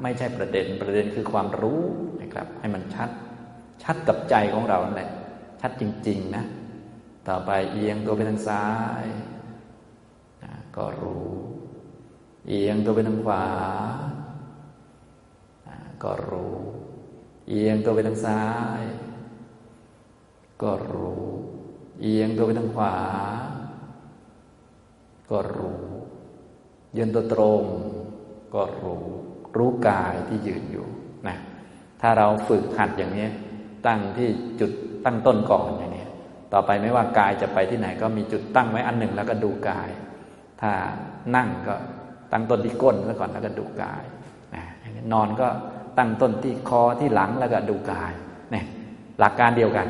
[0.01, 1.82] ไม่ใช่ประเด็นประเด็นคือความรู้
[2.22, 3.09] นะครับ ให้มันชัด
[3.84, 5.09] ชัดกับใจของเราแหละ
[5.62, 6.45] ชัดจริง ๆ นะ
[7.28, 8.68] ต่อไปเอียงตัวไปทางซ้า
[9.03, 9.05] ย
[10.78, 11.30] ก็รู้
[12.47, 13.45] เอียงตัวไปทางขวา
[16.03, 16.55] ก็รู้
[17.52, 18.43] เอียงตัวไปทางซ้า
[18.80, 18.82] ย
[20.62, 21.26] ก็รู้
[22.02, 22.95] เอียงตัวไปทางขวา
[25.30, 25.84] ก็รู้
[26.97, 27.64] ยืนตัวตรง
[28.54, 29.04] ก็รู้
[29.58, 30.88] รู้กายที่ยืนอยู่
[31.28, 31.38] นะ
[32.02, 33.28] ถ้าเราฝึกหัดอย่างนี้
[33.88, 34.30] ตั้งที่
[34.60, 34.72] จุด
[35.06, 36.06] ตั้งต้นก่อนอย่างนี้
[36.54, 39.89] ต่อไปไม่ว่ากายจะไปที่ไหน ก็มีจุดตั้งไว้อันหนึ่งแล้วก็ดูกาย
[40.62, 40.72] ถ้า
[41.36, 41.76] นั่งก็
[42.32, 44.04] ตั้งต้นที่ก้นแล้วก่อนแล้วก็ดูกาย
[44.56, 44.64] นะ
[45.14, 45.47] นอนก็
[45.98, 48.14] ตั้งต้นที่คอที่หลังแล้วก็ดูกาย
[48.52, 48.66] เนี่ย
[49.20, 49.88] หลักการเดียวกัน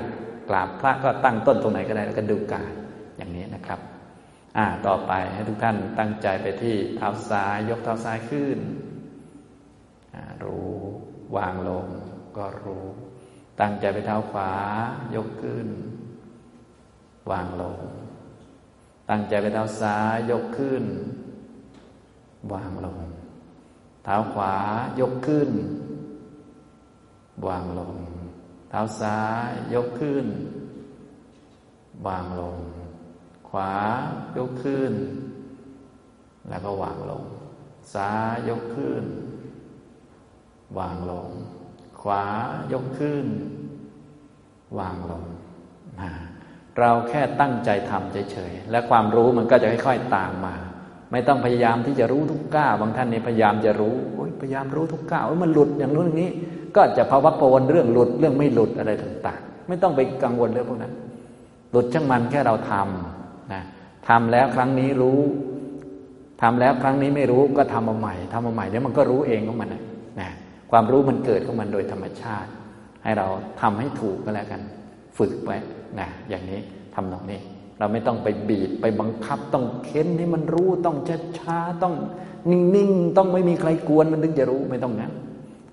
[0.50, 2.72] กราบพระก็ตั้งต้นตรงไหนก็ได้แล้วก็ดูกาย
[3.18, 3.80] อย่างนี้นะครับ
[4.58, 8.60] อ่าต่อไปให้ทุกท่านตั้งใจไปที่เท้าซ้ายยกเท้าซ้ายขึ้น
[10.44, 10.72] รู้
[11.38, 11.88] วางลง
[12.38, 12.86] ก็รู้
[13.62, 14.52] ตั้งใจไปเท้าขวา
[15.16, 15.68] ยกขึ้น
[17.32, 17.80] วางลง
[19.10, 20.84] ตั้งใจไปเท้าซ้ายยกขึ้น
[22.54, 23.00] วางลง
[24.04, 24.54] เท้าขวา
[25.00, 25.50] ยกขึ้น
[27.48, 27.96] วางลง
[28.70, 30.26] เท้าซ้ายยกขึ้น
[32.08, 32.58] วางลง
[33.50, 33.74] ขวา
[34.38, 34.94] ยกขึ้น
[36.50, 37.24] แล้วก็วางลง
[37.94, 39.04] ซ้ายยกขึ้น
[40.80, 41.30] วางลง
[42.02, 42.26] ขวา
[42.74, 43.26] ยกขึ้น
[44.80, 45.26] วางลง
[46.80, 50.56] เราแค่ตั้งใจทำเฉยๆและความรู้มันก็จะค่อยๆตามมา
[51.12, 53.96] ไม่ต้องพยายามที่จะรู้ทุกก้าวบางท่านนี่พยายามจะรู้
[54.42, 56.32] พยายามรู้ทุกก้าวมันหลุดอย่างนู้นอย่างนี้
[56.76, 60.94] ก็จะภาวะปวนเรื่องหลุดเรื่องไม่หลุดอะไรต่าง ๆ ไม่ต้องไปกังวลเรื่องพวกนั้น
[61.72, 63.62] หลุดช่างมันแค่เราทำนะ
[64.10, 65.20] ทำแล้วครั้งนี้รู้
[66.42, 70.32] ทำแล้วครั้งนี้ไม่รู้ก็ทำมาใหม่ทำมาใหม่เดี๋ยวมันก็รู้เองของมันนะ
[70.72, 72.50] ความรู้มันเกิดของมันโดยธรรมชาติ
[73.04, 73.28] ให้เรา
[73.62, 74.62] ทำให้ถูกก็แล้วกัน
[75.18, 75.58] ฝึกไว้
[76.00, 76.60] นะอย่างนี้
[76.96, 77.40] ทำตรงนี้
[77.80, 80.98] เราไม่ต้องไปบีบไปบังคับ ต้องเค้นให้มันรู้ต้อง
[81.40, 81.96] ช้าๆต้อง
[82.52, 85.10] นิ่งๆต้องไม่มีใครกวนมันถึงจะรู้ไม่ต้องนะ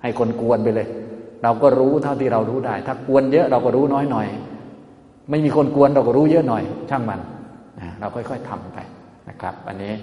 [0.03, 0.89] ให้คนกวนไปเลย
[1.43, 4.29] เราก็รู้เท่าที่เรารู้ได้ ถ้ากวนเยอะเราก็รู้น้อยหน่อย
[5.31, 7.21] ไม่มีคนกวนเราก็รู้เยอะหน่อย ช่างมัน
[8.01, 8.79] เราค่อยๆทำไป
[9.29, 9.95] นะครับ อันนี้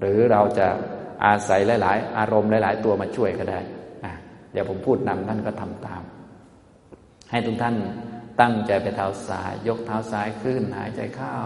[0.00, 0.66] หรือเราจะ
[1.24, 3.60] อาศัยหลาย ๆ อารมณ์หลาย ๆ ตัวมาช่วยก็ได้
[4.52, 6.02] เดี๋ยวผมพูดนำท่านก็ทำตาม
[7.30, 7.76] ให้ทุกท่าน
[8.40, 11.38] ตั้งใจไปเท้าซ้าย ยกเท้าซ้ายขึ้น หายใจเข้า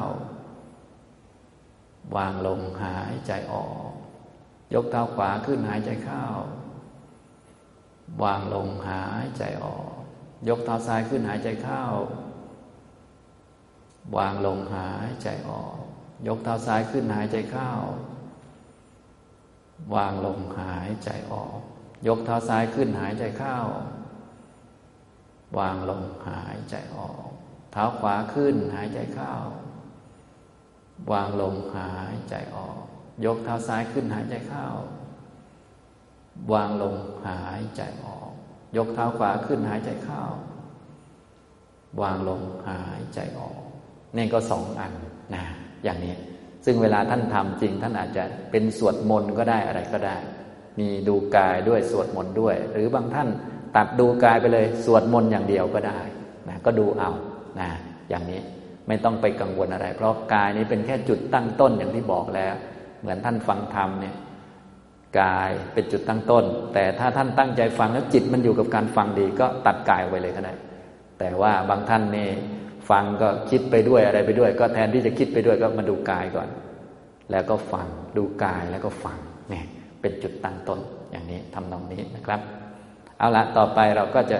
[2.17, 3.91] วางลงหายใจออก
[4.75, 6.25] ยกเท้าขวาขึ้นหายใจเข้า
[8.23, 9.93] วางลงหายใจออก
[10.49, 11.83] ยกเท้าซ้ายขึ้นหายใจเข้า
[14.17, 15.79] วางลงหายใจออก
[16.27, 17.71] ยกเท้าซ้ายขึ้นหายใจเข้า
[19.95, 21.61] วางลงหายใจออก
[22.07, 23.59] ยกเท้าซ้ายขึ้นหายใจเข้า
[25.59, 27.29] วางลงหายใจออก
[27.73, 29.35] เท้าขวาขึ้นหายใจเข้า
[31.13, 32.79] วางลงหายใจออก
[33.25, 34.67] ยกเท้าซ้ายขึ้นหายใจเข้า
[36.53, 36.95] วางลง
[37.29, 38.31] หายใจออก
[38.77, 40.23] ยกเท้าขวาขึ้นหายใจเข้า
[42.03, 43.61] วางลงหายใจออก
[44.17, 44.93] นี่ก็สองอัน
[45.35, 45.45] นะ
[45.85, 46.15] อย่างนี้
[46.65, 50.17] ซึ่งเวลาท่านทำจริง ท่านอาจจะเป็นสวดมนต์ก็ได้อะไรก็ได้
[50.79, 53.29] มีดูกายด้วยสวดมนต์ด้วย หรือบางท่าน
[53.77, 56.01] ตัดดูกายไปเลยสวดมนต์อย่างเดียวก็ได้
[56.49, 57.11] นะก็ดูเอา
[57.61, 57.69] นะ
[58.11, 58.41] อย่างนี้
[58.89, 62.55] ไม่ต้องไปกังวลอะไร เพราะกายนี้เป็นแค่จุดตั้งต้นอย่างที่บอกแล้ว
[63.01, 64.15] เหมือนท่านฟังธรรมเนี่ย
[65.21, 66.45] กายเป็นจุดตั้งต้น
[66.75, 70.55] แต่ถ้าท่านตั้งใจฟังแล้วจิตมันอยู่กับการฟังดีก็ตัดกายไปเลยก็ได้
[71.19, 72.29] แต่ว่าบางท่านนี่
[72.91, 76.49] ฟังก็คิดไปด้วยอะไรไปด้วย ก็แทนที่จะคิดไปด้วยก็มาดูกายก่อน
[77.31, 77.87] แล้วก็ฟัง
[78.17, 79.19] ดูกายแล้วก็ฟัง
[79.51, 79.65] เนี่ย
[80.01, 82.41] เป็นจุดตั้งต้นอย่างนี้ทำตรงนี้นะครับ
[83.19, 84.39] เอาละต่อไปเราก็จะ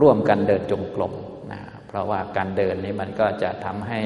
[0.00, 1.12] ร่วมกันเดินจงกรม
[1.52, 4.00] นะเพราะว่าการเดินนี้มันก็จะทำให้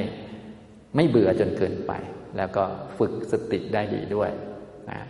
[0.94, 1.92] ไม่เบื่อจนเกินไป
[2.36, 2.64] แล้วก็
[2.98, 4.30] ฝึกสติได้ดีด้วย
[4.90, 5.00] นะ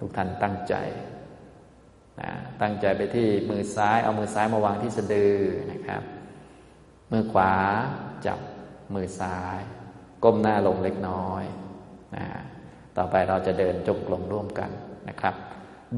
[0.00, 0.74] ทุกท่านตั้งใจ
[2.20, 2.30] นะ
[2.62, 5.36] ตั้งใจไปที่มือซ้าย เอามือซ้ายมาวางที่สะดือ
[5.72, 6.02] นะครับ
[7.12, 7.52] มือขวา
[8.26, 8.38] จับ
[8.94, 9.58] มือซ้าย
[10.24, 11.44] ก้มหน้าลงเล็กน้อย
[12.16, 12.26] นะ
[12.96, 14.70] ต่อไปเราจะเดินจงกรมร่วมกัน
[15.08, 15.34] นะครับ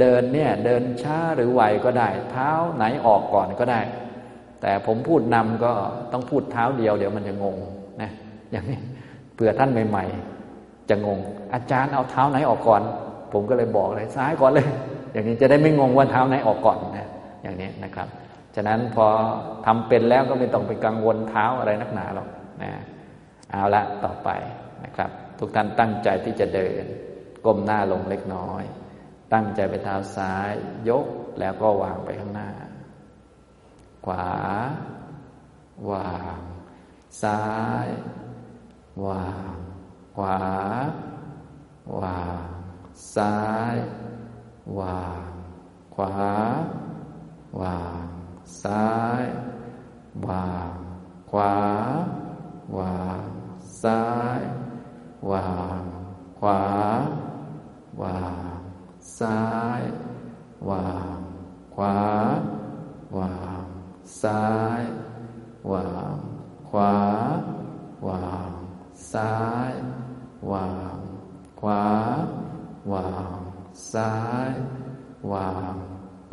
[0.01, 3.81] เดินเนี่ยเดินช้าหรือไวก็ได้ เท้าไหนออกก่อนก็ได้
[4.61, 5.73] แต่ผมพูดนำก็
[6.13, 7.57] ต้องพูดเท้าเดียวเดี๋ยวมันจะงง
[8.03, 8.11] นะ
[8.51, 8.79] อย่างนี้
[9.35, 10.05] เผื่อท่านใหม่
[10.49, 11.19] ๆ จะงง
[11.55, 12.83] อาจารย์เอาเท้าไหนออกก่อน
[13.33, 14.67] ผมก็เลยบอกเลยซ้ายก่อนเลย
[15.13, 17.09] อย่างนี้จะได้ไม่งงว่าเท้าไหนออกก่อนนะ
[17.43, 18.09] อย่างนี้นะครับ
[18.55, 19.07] ฉะนั้นพอ
[19.67, 22.29] ทำเป็นแล้วก็ไม่ต้องไปกังวลเท้าอะไรนักหนาหรอก
[22.63, 22.71] นะ
[23.51, 24.29] เอาละต่อไป
[24.85, 26.85] นะครับ ทุกท่านตั้งใจที่จะเดิน
[27.45, 28.65] ก้มหน้าลงเล็กน้อย
[29.33, 30.53] ตั้งใจไปเท้าซ้าย
[30.89, 31.07] ยก
[31.41, 32.51] แล้วก็วางไปข้างหน้า
[34.07, 34.29] ขวา
[35.91, 36.41] วาง
[37.23, 37.43] ซ้า
[37.87, 37.89] ย
[39.07, 39.57] วาง
[40.17, 40.39] ขวา
[42.01, 42.58] วาง
[43.15, 43.37] ซ้า
[43.75, 43.77] ย
[44.79, 45.31] วาง
[45.95, 46.33] ขวา
[47.61, 48.05] วาง
[48.63, 48.89] ซ้า
[49.23, 49.25] ย
[50.27, 50.73] วาง
[51.31, 51.55] ขวา
[52.77, 53.23] วาง
[53.83, 54.03] ซ้า
[54.39, 54.41] ย
[55.31, 55.49] วา
[55.81, 55.83] ง
[56.39, 56.61] ขวา
[58.03, 58.21] วา
[58.55, 58.61] ง
[59.19, 59.41] ซ้า
[59.81, 59.83] ย
[60.69, 61.19] วาง
[61.75, 61.99] ขขวา
[63.17, 63.65] วาง
[64.23, 64.45] ซ้า
[64.81, 64.83] ย
[65.71, 66.17] วาง
[66.71, 66.95] ขวา
[68.07, 68.51] วาง
[69.13, 69.35] ซ้า
[69.71, 69.73] ย
[70.51, 70.99] วาง
[71.61, 71.83] ขวา
[72.95, 73.39] วาง
[73.93, 74.15] ซ้า
[74.51, 74.53] ย
[75.33, 75.75] วาง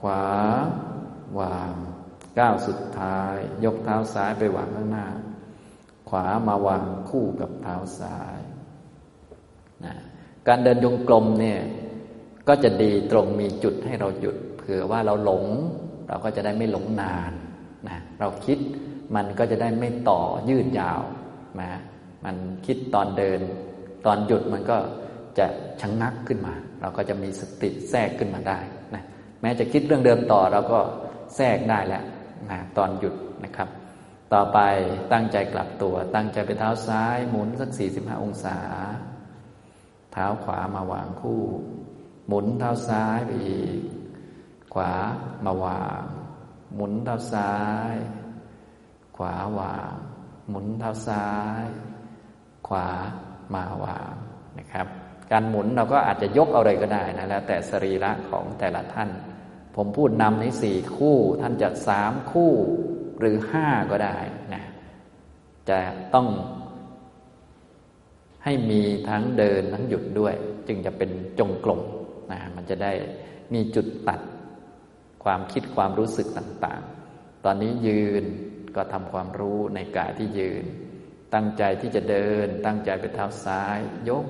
[0.01, 0.25] ขวา
[1.39, 1.73] วาง
[2.39, 3.35] ก้าวสุดท้าย
[3.65, 5.07] ยกเท้าซ้ายไปวางข้างหน้า
[6.09, 8.39] ขวามาวางคู่กับเท้าซ้าย
[9.85, 9.95] นะ
[10.47, 11.59] การเดินยงกลมเนี่ย
[12.47, 15.45] ก็จะดีตรงมีจุดให้เราหยุดเผื่อว่าเราหลง
[16.07, 17.31] เราก็จะได้ไม่หลงนาน
[17.87, 18.57] นะเราคิด
[19.15, 21.01] มันก็จะได้ไม่ต่อยืดยาว
[21.61, 21.71] นะ
[22.25, 22.35] มัน
[22.65, 23.39] คิดตอนเดิน
[24.05, 24.77] ตอนหยุดมันก็
[25.39, 25.45] จะ
[25.81, 28.59] ชะงงักขึ้นมา เราก็จะมีสติแทรกขึ้นมาได้
[28.95, 29.03] นะ
[29.41, 30.79] แม้จะคิดเรื่องเดิมต่อเราก็
[31.35, 32.03] แทรกได้แล้ว
[32.49, 33.69] นะตอนหยุดนะครับ
[34.33, 34.59] ต่อไป
[35.13, 38.57] ตั้งใจกลับตัว ตั้งใจไปเท้าซ้ายหมุนสักสี่สิบห้าองศา
[40.11, 41.43] เท้าขวามาวางคู่
[42.27, 43.79] หมุนเท้าซ้ายไปอีก
[44.73, 44.93] ขวา
[45.45, 46.03] มาวาง
[46.75, 47.53] หมุนเท้าซ้า
[47.93, 47.95] ย
[49.17, 49.93] ขวาวาง
[50.49, 51.27] หมุนเท้าซ้า
[51.61, 51.63] ย
[52.67, 52.87] ขวา
[53.53, 54.13] มาวาง
[54.59, 54.87] นะครับ
[55.31, 59.09] การหมุนเราก็อาจจะยกอะไรก็ได้นะแล้วแต่สรีระของแต่ละท่าน
[59.75, 62.51] ผมพูดนำในสี่คู่ท่านจะสามคู่
[63.19, 64.17] หรือห้าก็ได้
[64.53, 64.63] นะ
[65.69, 65.79] จะ
[66.13, 66.27] ต้อง
[68.43, 70.35] ให้มีทั้งเดินทั้งหยุดด้วย
[70.67, 71.09] จึงจะเป็น
[71.39, 71.81] จงกรม
[72.31, 72.91] นะมันจะได้
[73.53, 74.19] มีจุดตัด
[75.23, 78.23] ความคิดความรู้สึกต่างๆ ตอนนี้ยืน
[78.75, 80.65] ก็ทำความรู้ในกายที่ยืน
[81.33, 84.25] ตั้งใจที่จะเดิน ตั้งใจไปเท้าซ้าย ยก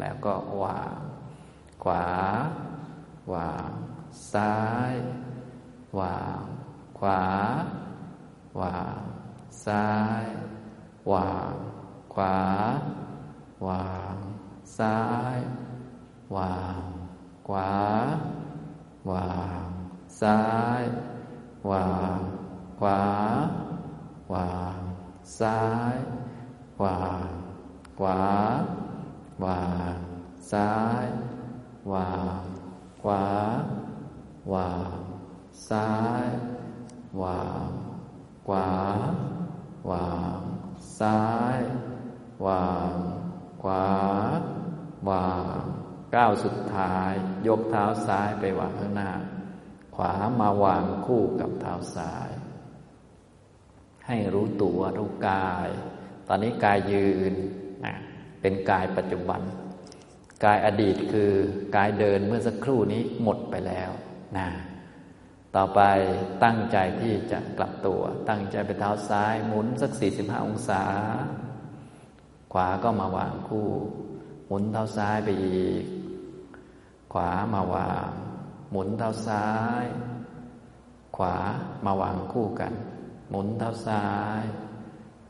[0.00, 1.00] แล้วก็วาง
[1.82, 2.06] ขวา
[3.32, 3.72] วาง
[4.32, 4.54] ซ้า
[4.92, 4.94] ย
[5.98, 6.44] วาง
[6.98, 7.22] ขวา
[8.60, 9.02] วาง
[9.64, 9.88] ซ้า
[10.22, 10.24] ย
[11.12, 11.54] วาง
[12.14, 12.38] ขวา
[13.66, 14.16] วาง
[14.78, 14.98] ซ้า
[15.34, 15.38] ย
[16.36, 16.82] วาง
[17.48, 17.72] ขวา
[19.10, 19.30] วา
[19.62, 19.64] ง
[20.20, 20.40] ซ้า
[20.80, 20.82] ย
[21.70, 21.88] วา
[22.18, 22.20] ง
[22.80, 23.02] ขวา
[24.32, 24.78] วาง
[25.38, 25.60] ซ้า
[25.94, 25.96] ย
[26.82, 27.28] วาง
[28.00, 28.20] ขวา
[29.44, 29.64] วา
[29.94, 29.96] ง
[30.52, 30.72] ซ้า
[31.04, 31.06] ย
[31.92, 32.42] วาง
[33.02, 33.24] ขวา
[34.52, 34.98] วาง
[35.68, 35.90] ซ้า
[36.24, 36.28] ย
[37.22, 37.68] วาง
[38.46, 38.68] ขวา
[39.90, 40.40] วาง
[40.98, 41.20] ซ้า
[41.56, 41.58] ย
[42.46, 42.96] วาง
[43.62, 43.86] ขวา
[45.08, 45.60] วาง
[46.14, 47.12] ก้าวสุดท้าย
[47.46, 49.12] ยกเท้าซ้ายไปวางข้างหน้า
[49.96, 52.30] ขวามาวางคู่กับเท้าซ้าย
[54.06, 55.68] ให้รู้ตัวรู้กาย
[56.28, 57.34] ตอนนี้กายยืน
[58.40, 59.40] เป็นกายปัจจุบัน
[60.44, 61.32] กายอดีตคือ
[61.76, 63.90] กายเดินเมื่อสักครู่นี้หมดไปแล้ว
[64.38, 64.48] นะ
[65.56, 65.80] ต่อไป
[66.44, 70.82] ตั้งใจที่จะกลับตัว ตั้งใจไปเท้าซ้ายหมุนสักสี่สิบห้าองศา
[72.52, 73.68] ขวาก็มาวางคู่
[74.46, 75.84] หมุนเท้าซ้ายไปอีก
[77.12, 78.10] ขวามาวาง
[78.70, 79.46] หมุนเท้าซ้า
[79.82, 79.84] ย
[81.16, 81.36] ขวา
[81.86, 82.72] มาวางคู่กัน
[83.30, 84.06] หมุนเท้าซ้า
[84.40, 84.42] ย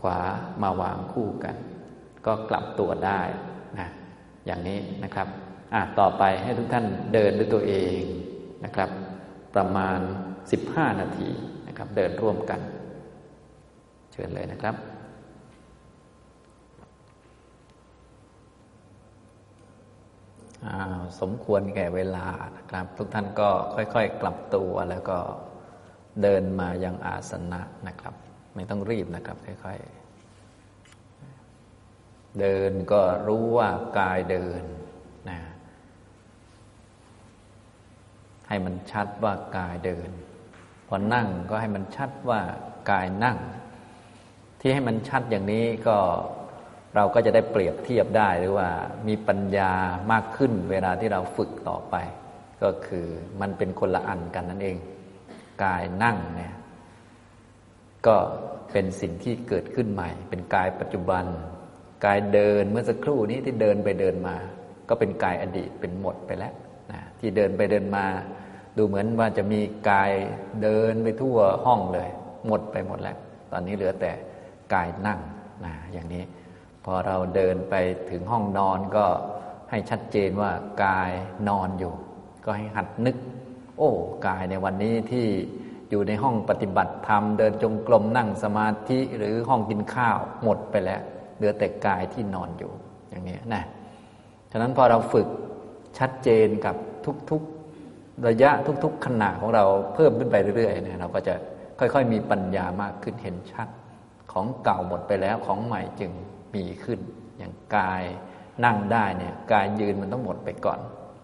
[0.02, 0.18] ขวา
[0.62, 1.56] มาวางคู่กัน
[2.26, 3.20] ก็กลับตัวได้
[3.78, 3.88] นะ
[4.46, 5.28] อย่างนี้นะครับ
[5.74, 8.00] อะต่อไปให้ทุกท่านเดินด้วยตัวเอง
[8.64, 8.90] นะครับ
[9.54, 9.98] ประมาณ
[10.50, 11.30] 15 นาที
[11.68, 12.60] นะครับ เดินร่วมกัน
[14.12, 14.76] เชิญเลยนะครับ
[21.20, 25.18] สมควรแก่เวลานะครับ ทุกท่านก็ค่อยๆ กลับตัวแล้วก็
[26.22, 28.14] เดินมายังอาสนะนะครับ
[28.54, 29.99] ไม่ต้องรีบนะครับ ค่อย ๆ
[32.40, 33.68] เดินก็รู้ว่า
[33.98, 34.62] กายเดิน
[35.30, 35.38] นะ
[38.48, 40.10] ให้มันชัดว่ากายเดิน
[40.88, 42.40] พอนั่งก็ให้มันชัดว่า
[42.90, 43.38] กายนั่ง
[44.60, 45.96] ที่ให้มันชัดอย่างนี้ก็
[46.96, 48.68] เราก็จะได้เปรียบเทียบได้หรือว่า
[49.08, 49.72] มีปัญญา
[50.12, 51.94] มากขึ้นเวลาที่เราฝึกต่อไป
[52.62, 53.06] ก็คือ
[53.40, 54.76] มันเป็นคนละอันกันนั่นเอง
[55.64, 56.54] กายนั่งเนี่ย
[58.06, 58.16] ก็
[58.72, 61.24] เป็นสิ่งที่เกิดขึ้นใหม่ เป็นกายปัจจุบัน
[62.04, 64.36] กายเดินเมื่อสักครู่นี้ที่เดินไปเดินมา
[64.88, 66.54] ก็เป็นกายอดีตเป็นหมดไปแล้ว
[66.92, 68.04] นะที่เดินไปเดินมา
[68.76, 70.12] ดูเหมือนว่าจะมีกาย
[70.62, 72.08] เดินไปทั่วห้องเลย
[72.46, 73.16] หมดไปหมดแล้ว
[73.52, 74.12] ตอนนี้เหลือแต่
[74.74, 75.20] กายนั่ง
[75.64, 76.22] นะอย่างนี้
[76.84, 77.74] พอเราเดินไป
[78.10, 79.06] ถึงห้องนอนก็
[79.70, 80.50] ให้ชัดเจนว่า
[80.84, 81.10] กาย
[81.48, 81.92] นอนอยู่
[82.44, 83.16] ก็ให้หัดนึก
[83.78, 83.90] โอ้
[84.26, 85.26] กายในวันนี้ที่
[85.90, 91.02] อยู่ในห้องปฏิบัติธรรม เดินจงกรมนั่งสมาธิหรือห้องกินข้าวหมดไปแล้ว
[91.40, 92.72] เหลือแต่กายที่นอนอยู่
[93.10, 93.62] อย่างนี้นะ
[94.50, 95.28] ฉะนั้นพอเราฝึก
[95.98, 96.76] ชัดเจนกับ
[97.30, 98.50] ทุกๆระยะ
[98.84, 99.64] ทุก ๆ ขณะของเรา
[99.94, 101.34] เพิ่มขึ้นไปเรื่อยๆเนี่ยเราก็จะ
[101.78, 103.68] ค่อยๆ มีปัญญามากขึ้นเห็นชัด
[104.32, 106.10] ของเก่าหมดไปแล้วของใหม่จึง
[106.54, 107.00] มีขึ้น
[107.38, 108.02] อย่างกาย
[108.64, 110.80] นั่งได้เนี่ยกายยืนมันต้องหมดไปก่อน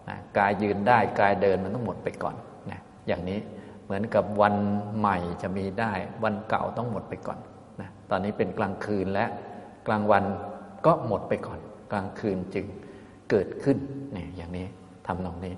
[0.09, 2.35] นะกายยืนได้กายเดินมันต้องหมดไปก่อน
[2.71, 3.39] นะอย่างนี้
[3.85, 4.55] เหมือนกับวัน
[4.97, 5.93] ใหม่จะมีได้
[6.23, 7.39] วันเก่าต้องหมดไปก่อน
[7.81, 9.25] นะตอนนี้เป็นกลางคืนและ
[9.87, 10.23] กลางวัน
[10.85, 11.59] ก็หมดไปก่อน
[11.91, 12.65] กลางคืนจึง
[13.29, 13.77] เกิดขึ้น
[14.13, 14.67] เนี่ยอย่างนี้
[15.07, 15.53] ทำตรงนี้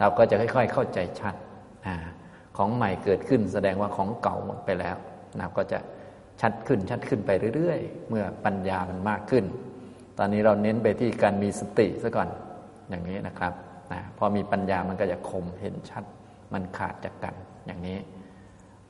[0.00, 1.34] เราก็จะค่อย ๆ เข้าใจชัด
[1.86, 1.88] อ
[2.56, 4.96] ของใหม่เกิดขึ้นแสดงว่าของเก่าหมดไปแล้ว
[5.38, 5.78] นะก็จะ
[6.40, 9.44] ชัดขึ้นชัดขึ้นไปเรื่อยๆ เมื่อปัญญามันมากขึ้น
[10.18, 12.28] ตอนนี้เราเน้นไปที่การมีสติซะก่อน
[12.88, 13.52] อย่างนี้นะครับ
[13.92, 16.04] นะพอมีปัญญามันก็จะคมเห็นชัด
[16.52, 17.34] มันขาดจากกัน
[17.66, 17.98] อย่างนี้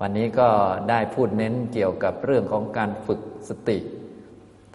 [0.00, 0.48] วันนี้ก็
[0.90, 3.78] ได้พูดเน้นเกี่ยวกับเรื่องของการฝึกสติ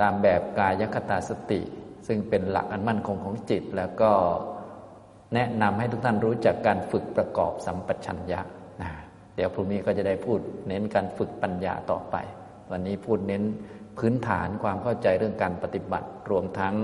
[0.02, 1.62] ตามแบบกายคตาสติ
[2.08, 4.12] ซึ่งเป็นหลักอันมั่นคงของจิต แล้วก็
[5.34, 8.42] แนะนำให้ทุกท่านรู้จักการฝึกประกอบสัมปชัญญะ
[8.82, 8.92] นะ
[9.36, 12.16] เดี๋ยวพรุ่งนี้ก็จะได้พูดเน้นการฝึกปัญญาต่อไป
[12.72, 13.44] วันนี้พูดเน้น
[13.98, 16.76] พื้นฐานความเข้าใจเรื่องการปฏิบัติ รวมทั้ง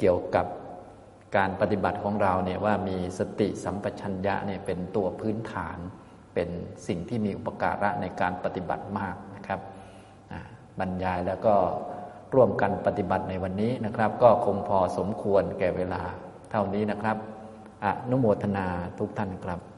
[0.00, 0.46] เกี่ยวกับ
[1.36, 5.78] การปฏิบัติของเราเนี่ยว่ามีสติสัมปชัญญะเนี่ยเป็นตัวพื้นฐาน
[6.34, 6.48] เป็น
[6.86, 9.16] สิ่งที่มีอุปการะในการปฏิบัติมาก
[10.80, 11.54] บรรยายแล้วก็
[12.34, 16.02] ร่วมกันปฏิบัติในวันนี้นะครับ ก็คงพอสมควรแก่เวลา
[16.50, 17.16] เท่านี้นะครับ
[17.84, 18.66] อนุโมทนา
[18.98, 19.71] ทุกท่านครับ